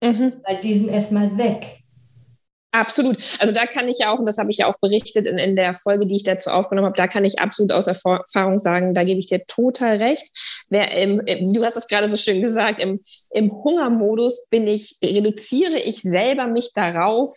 [0.00, 0.34] Mhm.
[0.44, 1.81] Weil die sind erstmal weg.
[2.74, 3.18] Absolut.
[3.38, 5.56] Also da kann ich ja auch, und das habe ich ja auch berichtet in, in
[5.56, 9.04] der Folge, die ich dazu aufgenommen habe, da kann ich absolut aus Erfahrung sagen, da
[9.04, 10.26] gebe ich dir total recht.
[10.70, 15.78] Wer im, du hast es gerade so schön gesagt, im, im Hungermodus bin ich, reduziere
[15.78, 17.36] ich selber mich darauf,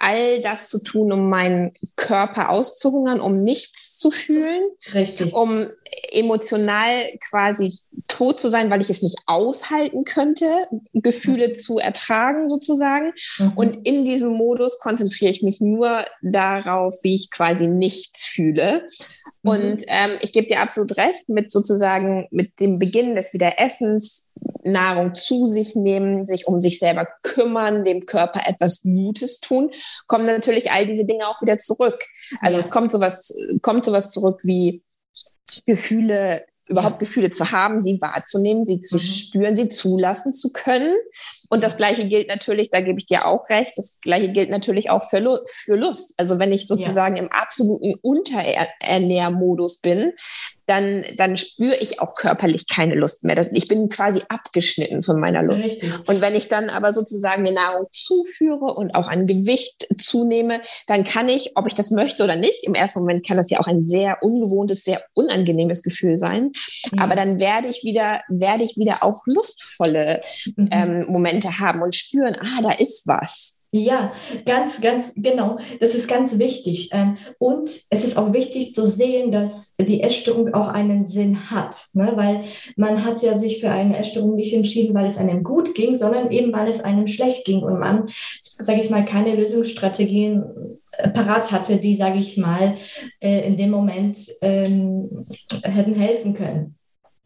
[0.00, 4.62] all das zu tun, um meinen Körper auszuhungern, um nichts zu fühlen,
[4.94, 5.32] Richtig.
[5.34, 5.68] um
[6.12, 6.90] emotional
[7.28, 10.46] quasi tot zu sein, weil ich es nicht aushalten könnte,
[10.94, 11.54] Gefühle mhm.
[11.54, 13.12] zu ertragen sozusagen.
[13.38, 13.52] Mhm.
[13.54, 18.86] Und in diesem Modus konzentriere ich mich nur darauf, wie ich quasi nichts fühle.
[19.42, 19.50] Mhm.
[19.50, 24.26] Und ähm, ich gebe dir absolut recht, mit sozusagen mit dem Beginn des Wiederessens
[24.62, 29.70] Nahrung zu sich nehmen, sich um sich selber kümmern, dem Körper etwas Gutes tun,
[30.06, 32.04] kommen natürlich all diese Dinge auch wieder zurück.
[32.40, 32.64] Also ja.
[32.64, 34.82] es kommt sowas, kommt sowas zurück wie
[35.66, 39.00] Gefühle überhaupt Gefühle zu haben, sie wahrzunehmen, sie zu mhm.
[39.00, 40.94] spüren, sie zulassen zu können.
[41.50, 44.88] Und das Gleiche gilt natürlich, da gebe ich dir auch recht, das Gleiche gilt natürlich
[44.88, 46.14] auch für, Lu für Lust.
[46.16, 47.24] Also wenn ich sozusagen ja.
[47.24, 50.12] im absoluten Unterernährmodus bin,
[50.70, 53.34] dann, dann spüre ich auch körperlich keine Lust mehr.
[53.34, 55.82] Das, ich bin quasi abgeschnitten von meiner Lust.
[55.82, 56.08] Richtig.
[56.08, 61.02] Und wenn ich dann aber sozusagen mir Nahrung zuführe und auch an Gewicht zunehme, dann
[61.02, 63.66] kann ich, ob ich das möchte oder nicht, im ersten Moment kann das ja auch
[63.66, 66.52] ein sehr ungewohntes, sehr unangenehmes Gefühl sein.
[66.92, 66.98] Mhm.
[67.00, 70.20] Aber dann werde ich wieder, werde ich wieder auch lustvolle
[70.54, 70.68] mhm.
[70.70, 73.59] ähm, Momente haben und spüren, ah, da ist was.
[73.72, 74.12] Ja,
[74.46, 75.58] ganz, ganz genau.
[75.78, 76.90] Das ist ganz wichtig.
[76.92, 81.76] Ähm, und es ist auch wichtig zu sehen, dass die Essstörung auch einen Sinn hat.
[81.92, 82.12] Ne?
[82.16, 82.42] Weil
[82.76, 86.32] man hat ja sich für eine Essstörung nicht entschieden, weil es einem gut ging, sondern
[86.32, 88.06] eben, weil es einem schlecht ging und man,
[88.58, 90.42] sage ich mal, keine Lösungsstrategien
[90.90, 92.74] äh, parat hatte, die, sage ich mal,
[93.20, 95.26] äh, in dem Moment ähm,
[95.62, 96.74] hätten helfen können.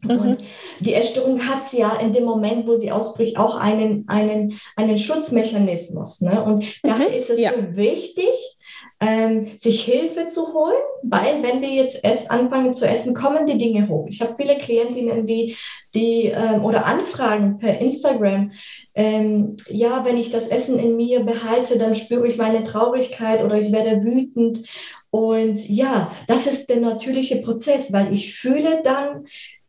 [0.01, 0.19] Mhm.
[0.19, 0.43] Und
[0.79, 6.21] die Essstörung hat ja in dem Moment, wo sie ausbricht, auch einen, einen, einen Schutzmechanismus.
[6.21, 6.43] Ne?
[6.43, 6.69] Und mhm.
[6.83, 7.51] daher ist es ja.
[7.51, 8.55] so wichtig,
[9.01, 13.57] ähm, sich Hilfe zu holen, weil wenn wir jetzt erst anfangen zu essen, kommen die
[13.57, 14.07] Dinge hoch.
[14.07, 15.55] Ich habe viele Klientinnen, die,
[15.93, 18.51] die ähm, oder Anfragen per Instagram,
[18.93, 23.57] ähm, ja, wenn ich das Essen in mir behalte, dann spüre ich meine Traurigkeit oder
[23.57, 24.63] ich werde wütend.
[25.09, 29.25] Und ja, das ist der natürliche Prozess, weil ich fühle dann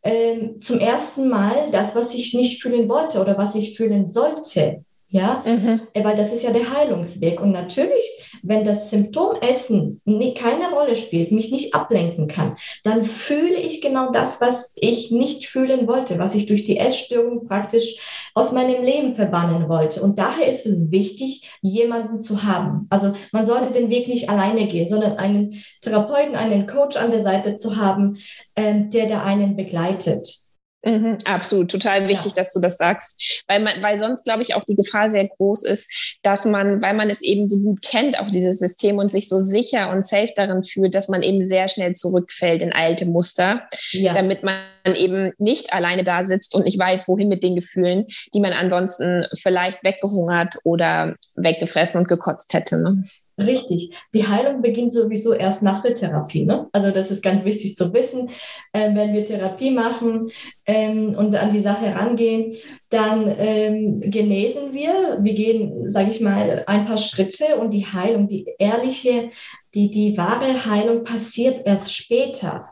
[0.07, 4.86] ähm, zum ersten Mal das, was ich nicht fühlen wollte oder was ich fühlen sollte.
[5.16, 5.81] Ja, mhm.
[5.94, 7.40] weil das ist ja der Heilungsweg.
[7.40, 8.05] Und natürlich,
[8.42, 14.12] wenn das Symptom Essen keine Rolle spielt, mich nicht ablenken kann, dann fühle ich genau
[14.12, 19.14] das, was ich nicht fühlen wollte, was ich durch die Essstörung praktisch aus meinem Leben
[19.14, 20.02] verbannen wollte.
[20.02, 22.87] Und daher ist es wichtig, jemanden zu haben.
[22.90, 27.22] Also man sollte den Weg nicht alleine gehen, sondern einen Therapeuten, einen Coach an der
[27.22, 28.18] Seite zu haben,
[28.55, 30.46] äh, der da einen begleitet.
[30.87, 32.37] Mhm, absolut, total wichtig, ja.
[32.37, 35.64] dass du das sagst, weil man, weil sonst glaube ich auch die Gefahr sehr groß
[35.64, 39.29] ist, dass man, weil man es eben so gut kennt, auch dieses System und sich
[39.29, 43.62] so sicher und safe darin fühlt, dass man eben sehr schnell zurückfällt in alte Muster,
[43.90, 44.14] ja.
[44.14, 44.61] damit man
[44.94, 49.27] eben nicht alleine da sitzt und nicht weiß, wohin mit den Gefühlen, die man ansonsten
[49.37, 52.81] vielleicht weggehungert oder weggefressen und gekotzt hätte.
[52.81, 53.09] Ne?
[53.38, 53.90] Richtig.
[54.14, 56.46] Die Heilung beginnt sowieso erst nach der Therapie.
[56.46, 56.68] Ne?
[56.72, 58.31] Also das ist ganz wichtig zu wissen.
[58.72, 60.31] Ähm, wenn wir Therapie machen
[60.64, 62.57] ähm, und an die Sache rangehen,
[62.88, 65.18] dann ähm, genesen wir.
[65.20, 69.31] Wir gehen, sage ich mal, ein paar Schritte und die Heilung, die ehrliche,
[69.75, 72.70] die, die wahre Heilung passiert erst später.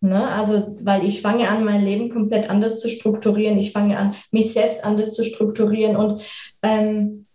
[0.00, 0.26] Ne?
[0.28, 3.58] Also, weil ich fange an, mein Leben komplett anders zu strukturieren.
[3.58, 6.22] Ich fange an, mich selbst anders zu strukturieren und
[6.62, 7.26] ähm,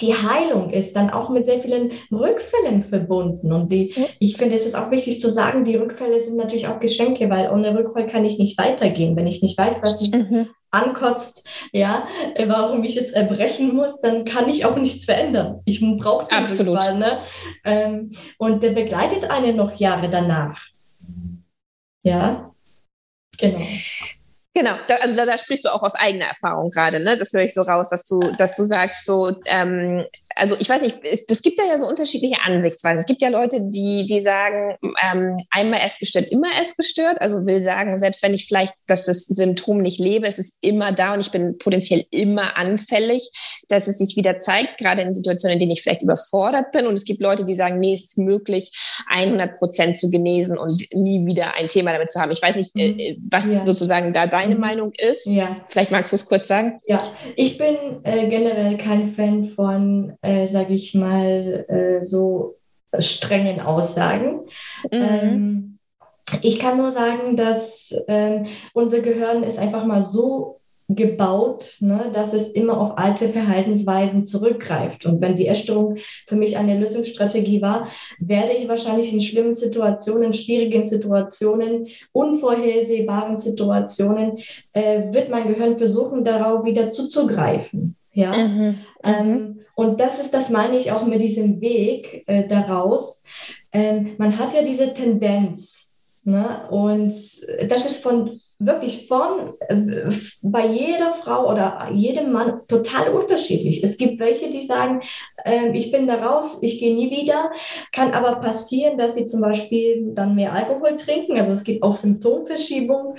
[0.00, 3.52] die Heilung ist dann auch mit sehr vielen Rückfällen verbunden.
[3.52, 6.80] Und die, ich finde, es ist auch wichtig zu sagen, die Rückfälle sind natürlich auch
[6.80, 9.16] Geschenke, weil ohne Rückfall kann ich nicht weitergehen.
[9.16, 10.48] Wenn ich nicht weiß, was mich mhm.
[10.70, 12.06] ankotzt, ja,
[12.46, 15.60] warum ich jetzt erbrechen muss, dann kann ich auch nichts verändern.
[15.64, 16.76] Ich brauche den Absolut.
[16.76, 16.98] Rückfall.
[16.98, 17.18] Ne?
[17.64, 20.60] Ähm, und der begleitet einen noch Jahre danach.
[22.02, 22.52] Ja,
[23.38, 23.60] genau.
[24.56, 27.18] Genau, da, also da, da, sprichst du auch aus eigener Erfahrung gerade, ne?
[27.18, 30.80] Das höre ich so raus, dass du, dass du sagst, so, ähm, also ich weiß
[30.80, 33.00] nicht, es, es gibt ja so unterschiedliche Ansichtsweisen.
[33.00, 34.78] Es gibt ja Leute, die, die sagen,
[35.12, 37.20] ähm, einmal essgestört, immer essgestört.
[37.20, 41.12] Also will sagen, selbst wenn ich vielleicht das Symptom nicht lebe, es ist immer da
[41.12, 43.30] und ich bin potenziell immer anfällig,
[43.68, 46.86] dass es sich wieder zeigt, gerade in Situationen, in denen ich vielleicht überfordert bin.
[46.86, 48.72] Und es gibt Leute, die sagen, nee, es ist möglich,
[49.10, 52.32] 100 Prozent zu genesen und nie wieder ein Thema damit zu haben.
[52.32, 53.28] Ich weiß nicht, äh, mhm.
[53.30, 53.62] was ja.
[53.62, 54.60] sozusagen da dein deine mhm.
[54.60, 55.26] Meinung ist.
[55.26, 55.56] Ja.
[55.68, 56.80] Vielleicht magst du es kurz sagen.
[56.86, 56.98] Ja,
[57.34, 62.56] ich bin äh, generell kein Fan von, äh, sage ich mal, äh, so
[62.98, 64.46] strengen Aussagen.
[64.90, 64.90] Mhm.
[64.92, 65.78] Ähm,
[66.42, 72.32] ich kann nur sagen, dass äh, unser Gehirn ist einfach mal so gebaut, ne, dass
[72.32, 75.04] es immer auf alte Verhaltensweisen zurückgreift.
[75.04, 75.96] Und wenn die Essstörung
[76.26, 77.88] für mich eine Lösungsstrategie war,
[78.20, 84.38] werde ich wahrscheinlich in schlimmen Situationen, schwierigen Situationen, unvorhersehbaren Situationen,
[84.72, 87.96] äh, wird mein Gehirn versuchen, darauf wieder zuzugreifen.
[88.12, 88.78] Ja, mhm.
[89.04, 89.60] ähm, mhm.
[89.74, 93.24] und das ist, das meine ich auch mit diesem Weg äh, daraus.
[93.72, 95.75] Ähm, man hat ja diese Tendenz,
[96.26, 96.68] Ne?
[96.70, 97.14] Und
[97.68, 100.10] das ist von wirklich von äh,
[100.42, 103.84] bei jeder Frau oder jedem Mann total unterschiedlich.
[103.84, 105.02] Es gibt welche, die sagen,
[105.44, 107.52] äh, ich bin da raus, ich gehe nie wieder.
[107.92, 111.38] Kann aber passieren, dass sie zum Beispiel dann mehr Alkohol trinken.
[111.38, 113.18] Also es gibt auch Symptomverschiebungen.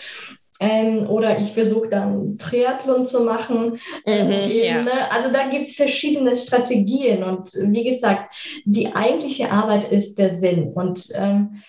[0.59, 3.79] Ähm, oder ich versuche dann Triathlon zu machen.
[4.05, 5.11] Mhm, eben, ne?
[5.11, 7.23] Also da gibt es verschiedene Strategien.
[7.23, 10.73] Und wie gesagt, die eigentliche Arbeit ist der Sinn.
[10.73, 11.61] Und ähm,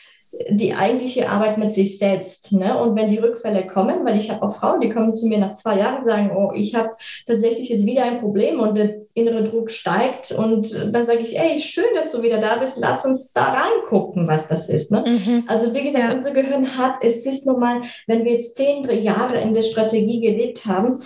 [0.51, 2.53] die eigentliche Arbeit mit sich selbst.
[2.53, 2.81] Ne?
[2.81, 5.55] Und wenn die Rückfälle kommen, weil ich habe auch Frauen, die kommen zu mir nach
[5.55, 6.91] zwei Jahren und sagen, oh, ich habe
[7.27, 10.31] tatsächlich jetzt wieder ein Problem und der innere Druck steigt.
[10.31, 14.29] Und dann sage ich, ey, schön, dass du wieder da bist, lass uns da reingucken,
[14.29, 14.91] was das ist.
[14.91, 15.05] Ne?
[15.07, 15.45] Mhm.
[15.49, 16.15] Also wie gesagt, ja.
[16.15, 20.21] unser Gehirn hat, es ist nun mal, wenn wir jetzt zehn Jahre in der Strategie
[20.21, 21.01] gelebt haben,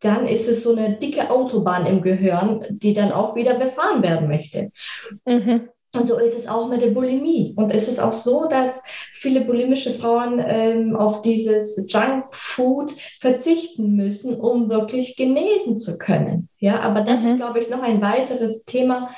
[0.00, 4.28] dann ist es so eine dicke Autobahn im Gehirn, die dann auch wieder befahren werden
[4.28, 4.70] möchte.
[5.24, 5.68] Mhm.
[5.94, 7.54] Und so ist es auch mit der Bulimie.
[7.56, 14.38] Und es ist auch so, dass viele bulimische Frauen ähm, auf dieses Junkfood verzichten müssen,
[14.38, 16.48] um wirklich genesen zu können.
[16.58, 17.28] Ja, aber das mhm.
[17.28, 19.10] ist, glaube ich, noch ein weiteres Thema.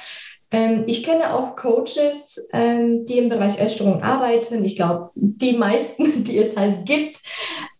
[0.52, 4.64] Ähm, ich kenne auch Coaches, ähm, die im Bereich Essstörung arbeiten.
[4.64, 7.18] Ich glaube, die meisten, die es halt gibt.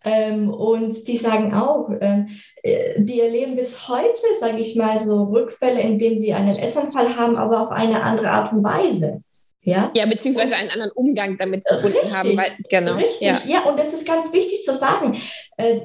[0.03, 2.27] Ähm, und die sagen auch, ähm,
[2.63, 7.15] äh, die erleben bis heute, sage ich mal, so Rückfälle, in denen sie einen Essanfall
[7.15, 9.21] haben, aber auf eine andere Art und Weise.
[9.63, 12.35] Ja, ja beziehungsweise einen anderen Umgang damit gefunden richtig, haben.
[12.35, 12.95] Weil, genau.
[12.95, 13.41] Richtig, ja.
[13.45, 15.15] ja, und das ist ganz wichtig zu sagen.
[15.57, 15.81] Äh,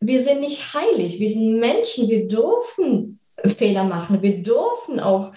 [0.00, 4.22] wir sind nicht heilig, wir sind Menschen, wir dürfen Fehler machen.
[4.22, 5.32] Wir dürfen auch,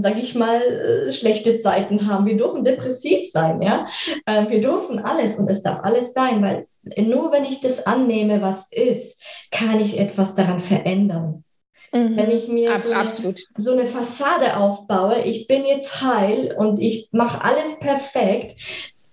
[0.00, 2.26] sage ich mal, äh, schlechte Zeiten haben.
[2.26, 3.86] Wir dürfen depressiv sein, ja.
[4.26, 8.40] Äh, wir dürfen alles und es darf alles sein, weil nur wenn ich das annehme,
[8.40, 9.16] was ist,
[9.50, 11.44] kann ich etwas daran verändern.
[11.92, 12.16] Mhm.
[12.16, 16.80] Wenn ich mir Ab, so, eine, so, eine, Fassade aufbaue, ich bin jetzt heil und
[16.80, 18.52] ich mache alles perfekt,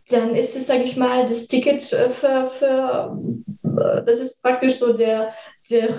[0.10, 3.18] dann ist es, sage ich mal, das Ticket für, für,
[4.06, 5.34] das ist praktisch so der,
[5.70, 5.90] der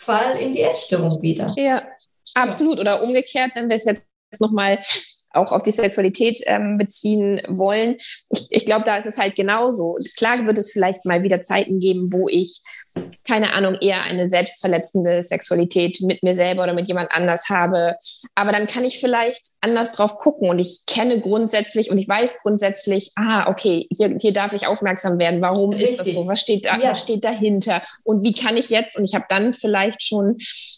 [0.00, 1.52] Rückfall in die Essstörung wieder.
[1.56, 1.82] Ja,
[2.34, 2.80] absolut.
[2.80, 4.02] Oder umgekehrt, wenn wir es jetzt
[4.40, 4.78] nochmal
[5.32, 7.96] auch auf die Sexualität ähm, beziehen wollen.
[8.30, 9.98] Ich, ich glaube, da ist es halt genauso.
[10.16, 12.62] Klar wird es vielleicht mal wieder Zeiten geben, wo ich
[13.24, 17.94] keine Ahnung, eher eine selbstverletzende Sexualität mit mir selber oder mit jemand anders habe.
[18.34, 22.40] Aber dann kann ich vielleicht anders drauf gucken und ich kenne grundsätzlich und ich weiß
[22.42, 25.40] grundsätzlich, ah, okay, hier, hier darf ich aufmerksam werden.
[25.40, 25.90] Warum Richtig.
[25.90, 26.26] ist das so?
[26.26, 26.90] Was steht da, ja.
[26.90, 27.80] was steht dahinter?
[28.02, 28.96] Und wie kann ich jetzt?
[28.96, 30.36] Und ich habe dann vielleicht schon,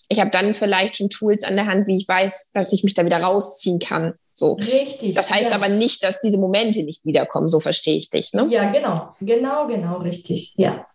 [0.09, 2.95] ich habe dann vielleicht schon Tools an der Hand, wie ich weiß, dass ich mich
[2.95, 4.15] da wieder rausziehen kann.
[4.33, 4.55] So.
[4.55, 5.14] Richtig.
[5.14, 5.57] Das heißt ja.
[5.57, 7.49] aber nicht, dass diese Momente nicht wiederkommen.
[7.49, 8.33] So verstehe ich dich.
[8.33, 8.47] Ne?
[8.49, 10.55] Ja, genau, genau, genau, richtig.
[10.57, 10.87] Ja.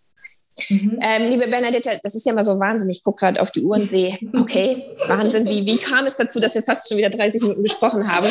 [0.70, 1.00] Mhm.
[1.04, 2.98] Ähm, liebe Bernadette, das ist ja immer so wahnsinnig.
[2.98, 6.40] Ich gucke gerade auf die Uhr und sehe, okay, Wahnsinn, wie, wie kam es dazu,
[6.40, 8.28] dass wir fast schon wieder 30 Minuten gesprochen haben?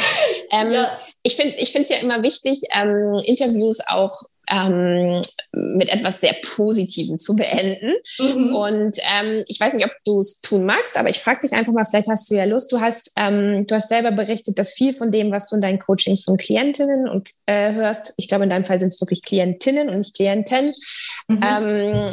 [0.51, 0.91] Ähm, ja.
[1.23, 4.13] Ich finde es ja immer wichtig, ähm, Interviews auch
[4.51, 5.21] ähm,
[5.53, 7.95] mit etwas sehr Positivem zu beenden.
[8.19, 8.55] Mhm.
[8.55, 11.73] Und ähm, ich weiß nicht, ob du es tun magst, aber ich frage dich einfach
[11.73, 12.71] mal, vielleicht hast du ja Lust.
[12.73, 15.79] Du hast, ähm, du hast selber berichtet, dass viel von dem, was du in deinen
[15.79, 19.89] Coachings von Klientinnen und äh, hörst, ich glaube, in deinem Fall sind es wirklich Klientinnen
[19.89, 20.73] und nicht Klienten,
[21.29, 22.11] mhm.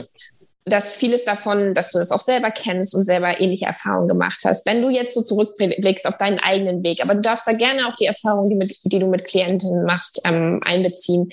[0.65, 4.65] Dass vieles davon, dass du das auch selber kennst und selber ähnliche Erfahrungen gemacht hast.
[4.65, 7.95] Wenn du jetzt so zurückblickst auf deinen eigenen Weg, aber du darfst da gerne auch
[7.95, 11.29] die Erfahrungen, die, die du mit Klientinnen machst, ähm, einbeziehen.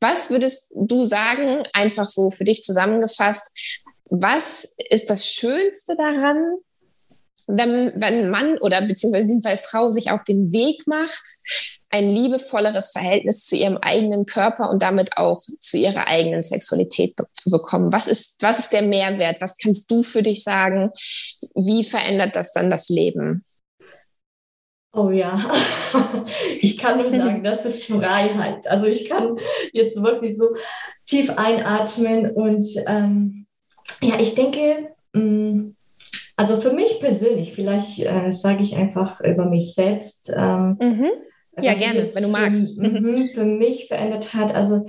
[0.00, 3.52] Was würdest du sagen, einfach so für dich zusammengefasst,
[4.08, 6.58] was ist das Schönste daran,
[7.46, 11.24] wenn, wenn Mann oder beziehungsweise in Frau sich auf den Weg macht,
[11.90, 17.50] ein liebevolleres Verhältnis zu ihrem eigenen Körper und damit auch zu ihrer eigenen Sexualität zu
[17.50, 17.92] bekommen.
[17.92, 19.40] Was ist, was ist der Mehrwert?
[19.40, 20.90] Was kannst du für dich sagen?
[21.54, 23.44] Wie verändert das dann das Leben?
[24.92, 25.38] Oh ja,
[26.60, 28.66] ich kann nur sagen, das ist Freiheit.
[28.66, 29.36] Also ich kann
[29.72, 30.56] jetzt wirklich so
[31.04, 33.46] tief einatmen und ähm,
[34.00, 35.75] ja, ich denke, mh, mm,
[36.36, 40.30] also für mich persönlich, vielleicht äh, sage ich einfach über mich selbst.
[40.34, 41.10] Ähm, mhm.
[41.58, 42.78] Ja, gerne, wenn du magst.
[42.78, 43.14] Für, mhm.
[43.34, 44.86] für mich verändert hat, also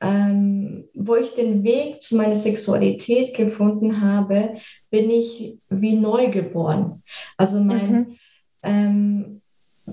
[0.00, 4.56] ähm, wo ich den Weg zu meiner Sexualität gefunden habe,
[4.90, 7.02] bin ich wie neu geboren.
[7.36, 8.16] Also mein, mhm.
[8.62, 9.39] ähm,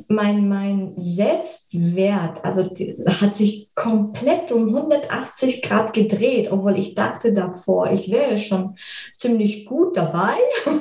[0.07, 7.33] mein, mein Selbstwert, also die, hat sich komplett um 180 Grad gedreht, obwohl ich dachte
[7.33, 8.77] davor, ich wäre schon
[9.17, 10.37] ziemlich gut dabei.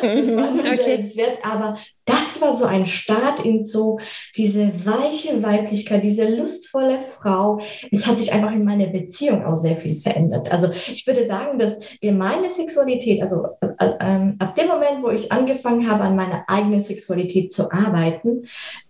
[0.00, 0.80] Mhm, okay.
[0.80, 1.76] Selbstwert, aber
[2.08, 3.98] das war so ein Start in so
[4.36, 7.60] diese weiche Weiblichkeit, diese lustvolle Frau.
[7.90, 10.50] Es hat sich einfach in meiner Beziehung auch sehr viel verändert.
[10.50, 15.30] Also ich würde sagen, dass meine Sexualität, also äh, äh, ab dem Moment, wo ich
[15.30, 18.46] angefangen habe, an meiner eigenen Sexualität zu arbeiten,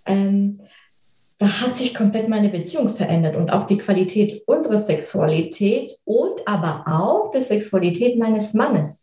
[0.06, 0.60] ähm,
[1.38, 6.84] da hat sich komplett meine Beziehung verändert und auch die Qualität unserer Sexualität und aber
[6.88, 8.97] auch die Sexualität meines Mannes.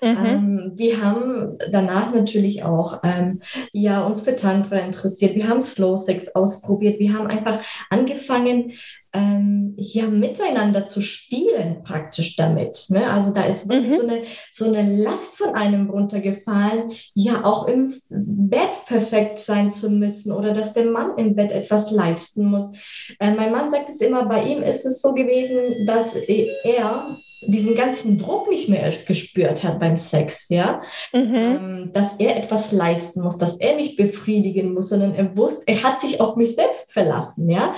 [0.00, 0.16] Mhm.
[0.26, 3.40] Ähm, wir haben danach natürlich auch ähm,
[3.72, 5.34] ja, uns für Tantra interessiert.
[5.34, 6.98] Wir haben Slow Sex ausprobiert.
[6.98, 8.72] Wir haben einfach angefangen,
[9.14, 12.86] ähm, ja, miteinander zu spielen praktisch damit.
[12.90, 13.10] Ne?
[13.10, 13.96] Also da ist wirklich mhm.
[13.96, 19.88] so, eine, so eine Last von einem runtergefallen, ja auch im Bett perfekt sein zu
[19.90, 22.70] müssen oder dass der Mann im Bett etwas leisten muss.
[23.18, 27.74] Äh, mein Mann sagt es immer, bei ihm ist es so gewesen, dass er diesen
[27.74, 30.80] ganzen Druck nicht mehr gespürt hat beim Sex, ja,
[31.12, 31.34] mhm.
[31.34, 35.82] ähm, dass er etwas leisten muss, dass er nicht befriedigen muss, sondern er wusste, er
[35.82, 37.74] hat sich auf mich selbst verlassen, ja.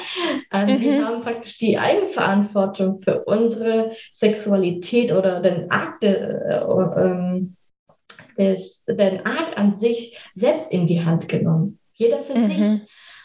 [0.52, 0.80] Ähm, mhm.
[0.80, 7.40] Wir haben praktisch die Eigenverantwortung für unsere Sexualität oder den Akt, äh, äh,
[8.38, 11.78] des, den Akt an sich selbst in die Hand genommen.
[11.92, 12.46] Jeder für mhm.
[12.46, 12.60] sich.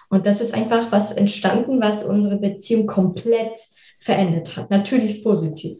[0.09, 3.59] Und das ist einfach was entstanden, was unsere Beziehung komplett
[3.97, 4.69] verändert hat.
[4.69, 5.79] Natürlich positiv.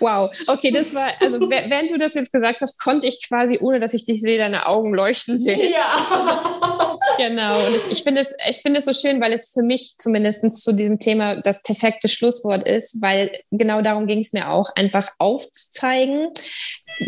[0.00, 3.80] Wow, okay, das war, also während du das jetzt gesagt hast, konnte ich quasi, ohne
[3.80, 5.72] dass ich dich sehe, deine Augen leuchten sehen.
[5.72, 6.98] Ja.
[7.18, 7.66] genau.
[7.66, 10.62] Und das, ich finde es, ich finde es so schön, weil es für mich zumindest
[10.62, 15.08] zu diesem Thema das perfekte Schlusswort ist, weil genau darum ging es mir auch, einfach
[15.18, 16.28] aufzuzeigen,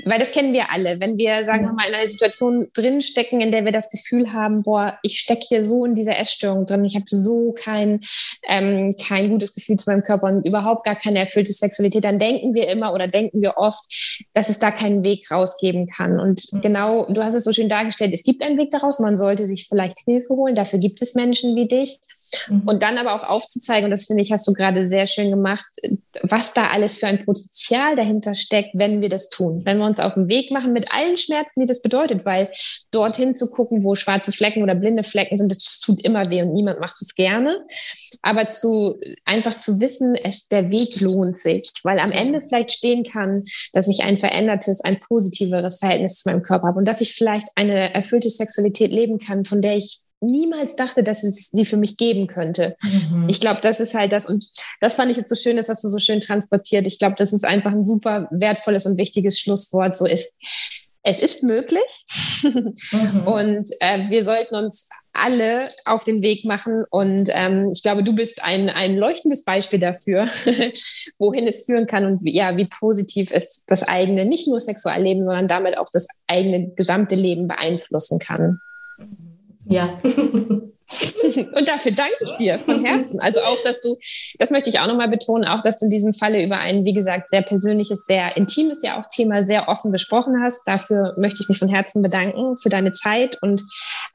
[0.05, 3.51] weil das kennen wir alle, wenn wir, sagen wir mal, in einer Situation drinstecken, in
[3.51, 6.95] der wir das Gefühl haben, boah, ich stecke hier so in dieser Essstörung drin, ich
[6.95, 8.01] habe so kein,
[8.49, 12.55] ähm, kein gutes Gefühl zu meinem Körper und überhaupt gar keine erfüllte Sexualität, dann denken
[12.55, 16.21] wir immer oder denken wir oft, dass es da keinen Weg rausgeben kann.
[16.21, 19.45] Und genau, du hast es so schön dargestellt, es gibt einen Weg daraus, man sollte
[19.45, 22.01] sich vielleicht Hilfe holen, dafür gibt es Menschen wie dich.
[22.49, 22.63] Mhm.
[22.67, 25.67] Und dann aber auch aufzuzeigen, und das finde ich, hast du gerade sehr schön gemacht,
[26.23, 29.63] was da alles für ein Potenzial dahinter steckt, wenn wir das tun.
[29.65, 32.51] Wenn wir uns auf den Weg machen mit allen Schmerzen, die das bedeutet, weil
[32.91, 36.53] dorthin zu gucken, wo schwarze Flecken oder blinde Flecken sind, das tut immer weh und
[36.53, 37.65] niemand macht es gerne.
[38.23, 43.05] Aber zu, einfach zu wissen, es, der Weg lohnt sich, weil am Ende vielleicht stehen
[43.05, 47.15] kann, dass ich ein verändertes, ein positiveres Verhältnis zu meinem Körper habe und dass ich
[47.15, 51.77] vielleicht eine erfüllte Sexualität leben kann, von der ich niemals dachte, dass es sie für
[51.77, 52.77] mich geben könnte.
[52.83, 53.29] Mhm.
[53.29, 54.27] Ich glaube, das ist halt das.
[54.27, 54.49] Und
[54.81, 56.87] das fand ich jetzt so schön, das hast du so schön transportiert.
[56.87, 59.95] Ich glaube, das ist einfach ein super wertvolles und wichtiges Schlusswort.
[59.95, 60.35] So ist,
[61.03, 62.05] es ist möglich.
[62.43, 63.23] Mhm.
[63.27, 66.85] Und äh, wir sollten uns alle auf den Weg machen.
[66.91, 70.29] Und ähm, ich glaube, du bist ein, ein leuchtendes Beispiel dafür,
[71.19, 75.25] wohin es führen kann und wie, ja, wie positiv es das eigene, nicht nur Sexualleben,
[75.25, 78.61] sondern damit auch das eigene gesamte Leben beeinflussen kann.
[79.69, 80.01] Ja.
[81.55, 83.21] Und dafür danke ich dir von Herzen.
[83.21, 83.97] Also auch, dass du,
[84.39, 86.95] das möchte ich auch nochmal betonen, auch, dass du in diesem Falle über ein, wie
[86.95, 90.63] gesagt, sehr persönliches, sehr intimes ja auch Thema sehr offen besprochen hast.
[90.67, 93.63] Dafür möchte ich mich von Herzen bedanken für deine Zeit und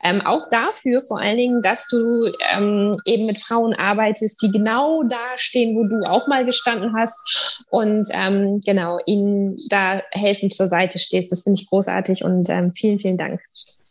[0.03, 5.03] ähm, auch dafür vor allen Dingen, dass du ähm, eben mit Frauen arbeitest, die genau
[5.03, 10.67] da stehen, wo du auch mal gestanden hast und ähm, genau ihnen da helfend zur
[10.67, 11.31] Seite stehst.
[11.31, 13.41] Das finde ich großartig und ähm, vielen, vielen Dank.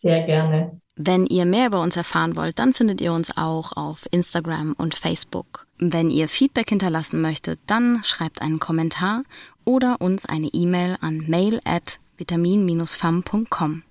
[0.02, 0.80] Sehr gerne.
[0.96, 4.94] Wenn ihr mehr über uns erfahren wollt, dann findet ihr uns auch auf Instagram und
[4.94, 5.66] Facebook.
[5.78, 9.22] Wenn ihr Feedback hinterlassen möchtet, dann schreibt einen Kommentar
[9.64, 13.82] oder uns eine E-Mail an mail at vitamin-fam.com.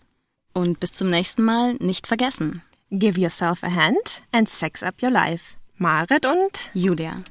[0.54, 2.62] Und bis zum nächsten Mal nicht vergessen.
[2.92, 5.56] Give yourself a hand and sex up your life.
[5.78, 7.16] Marit und Julia.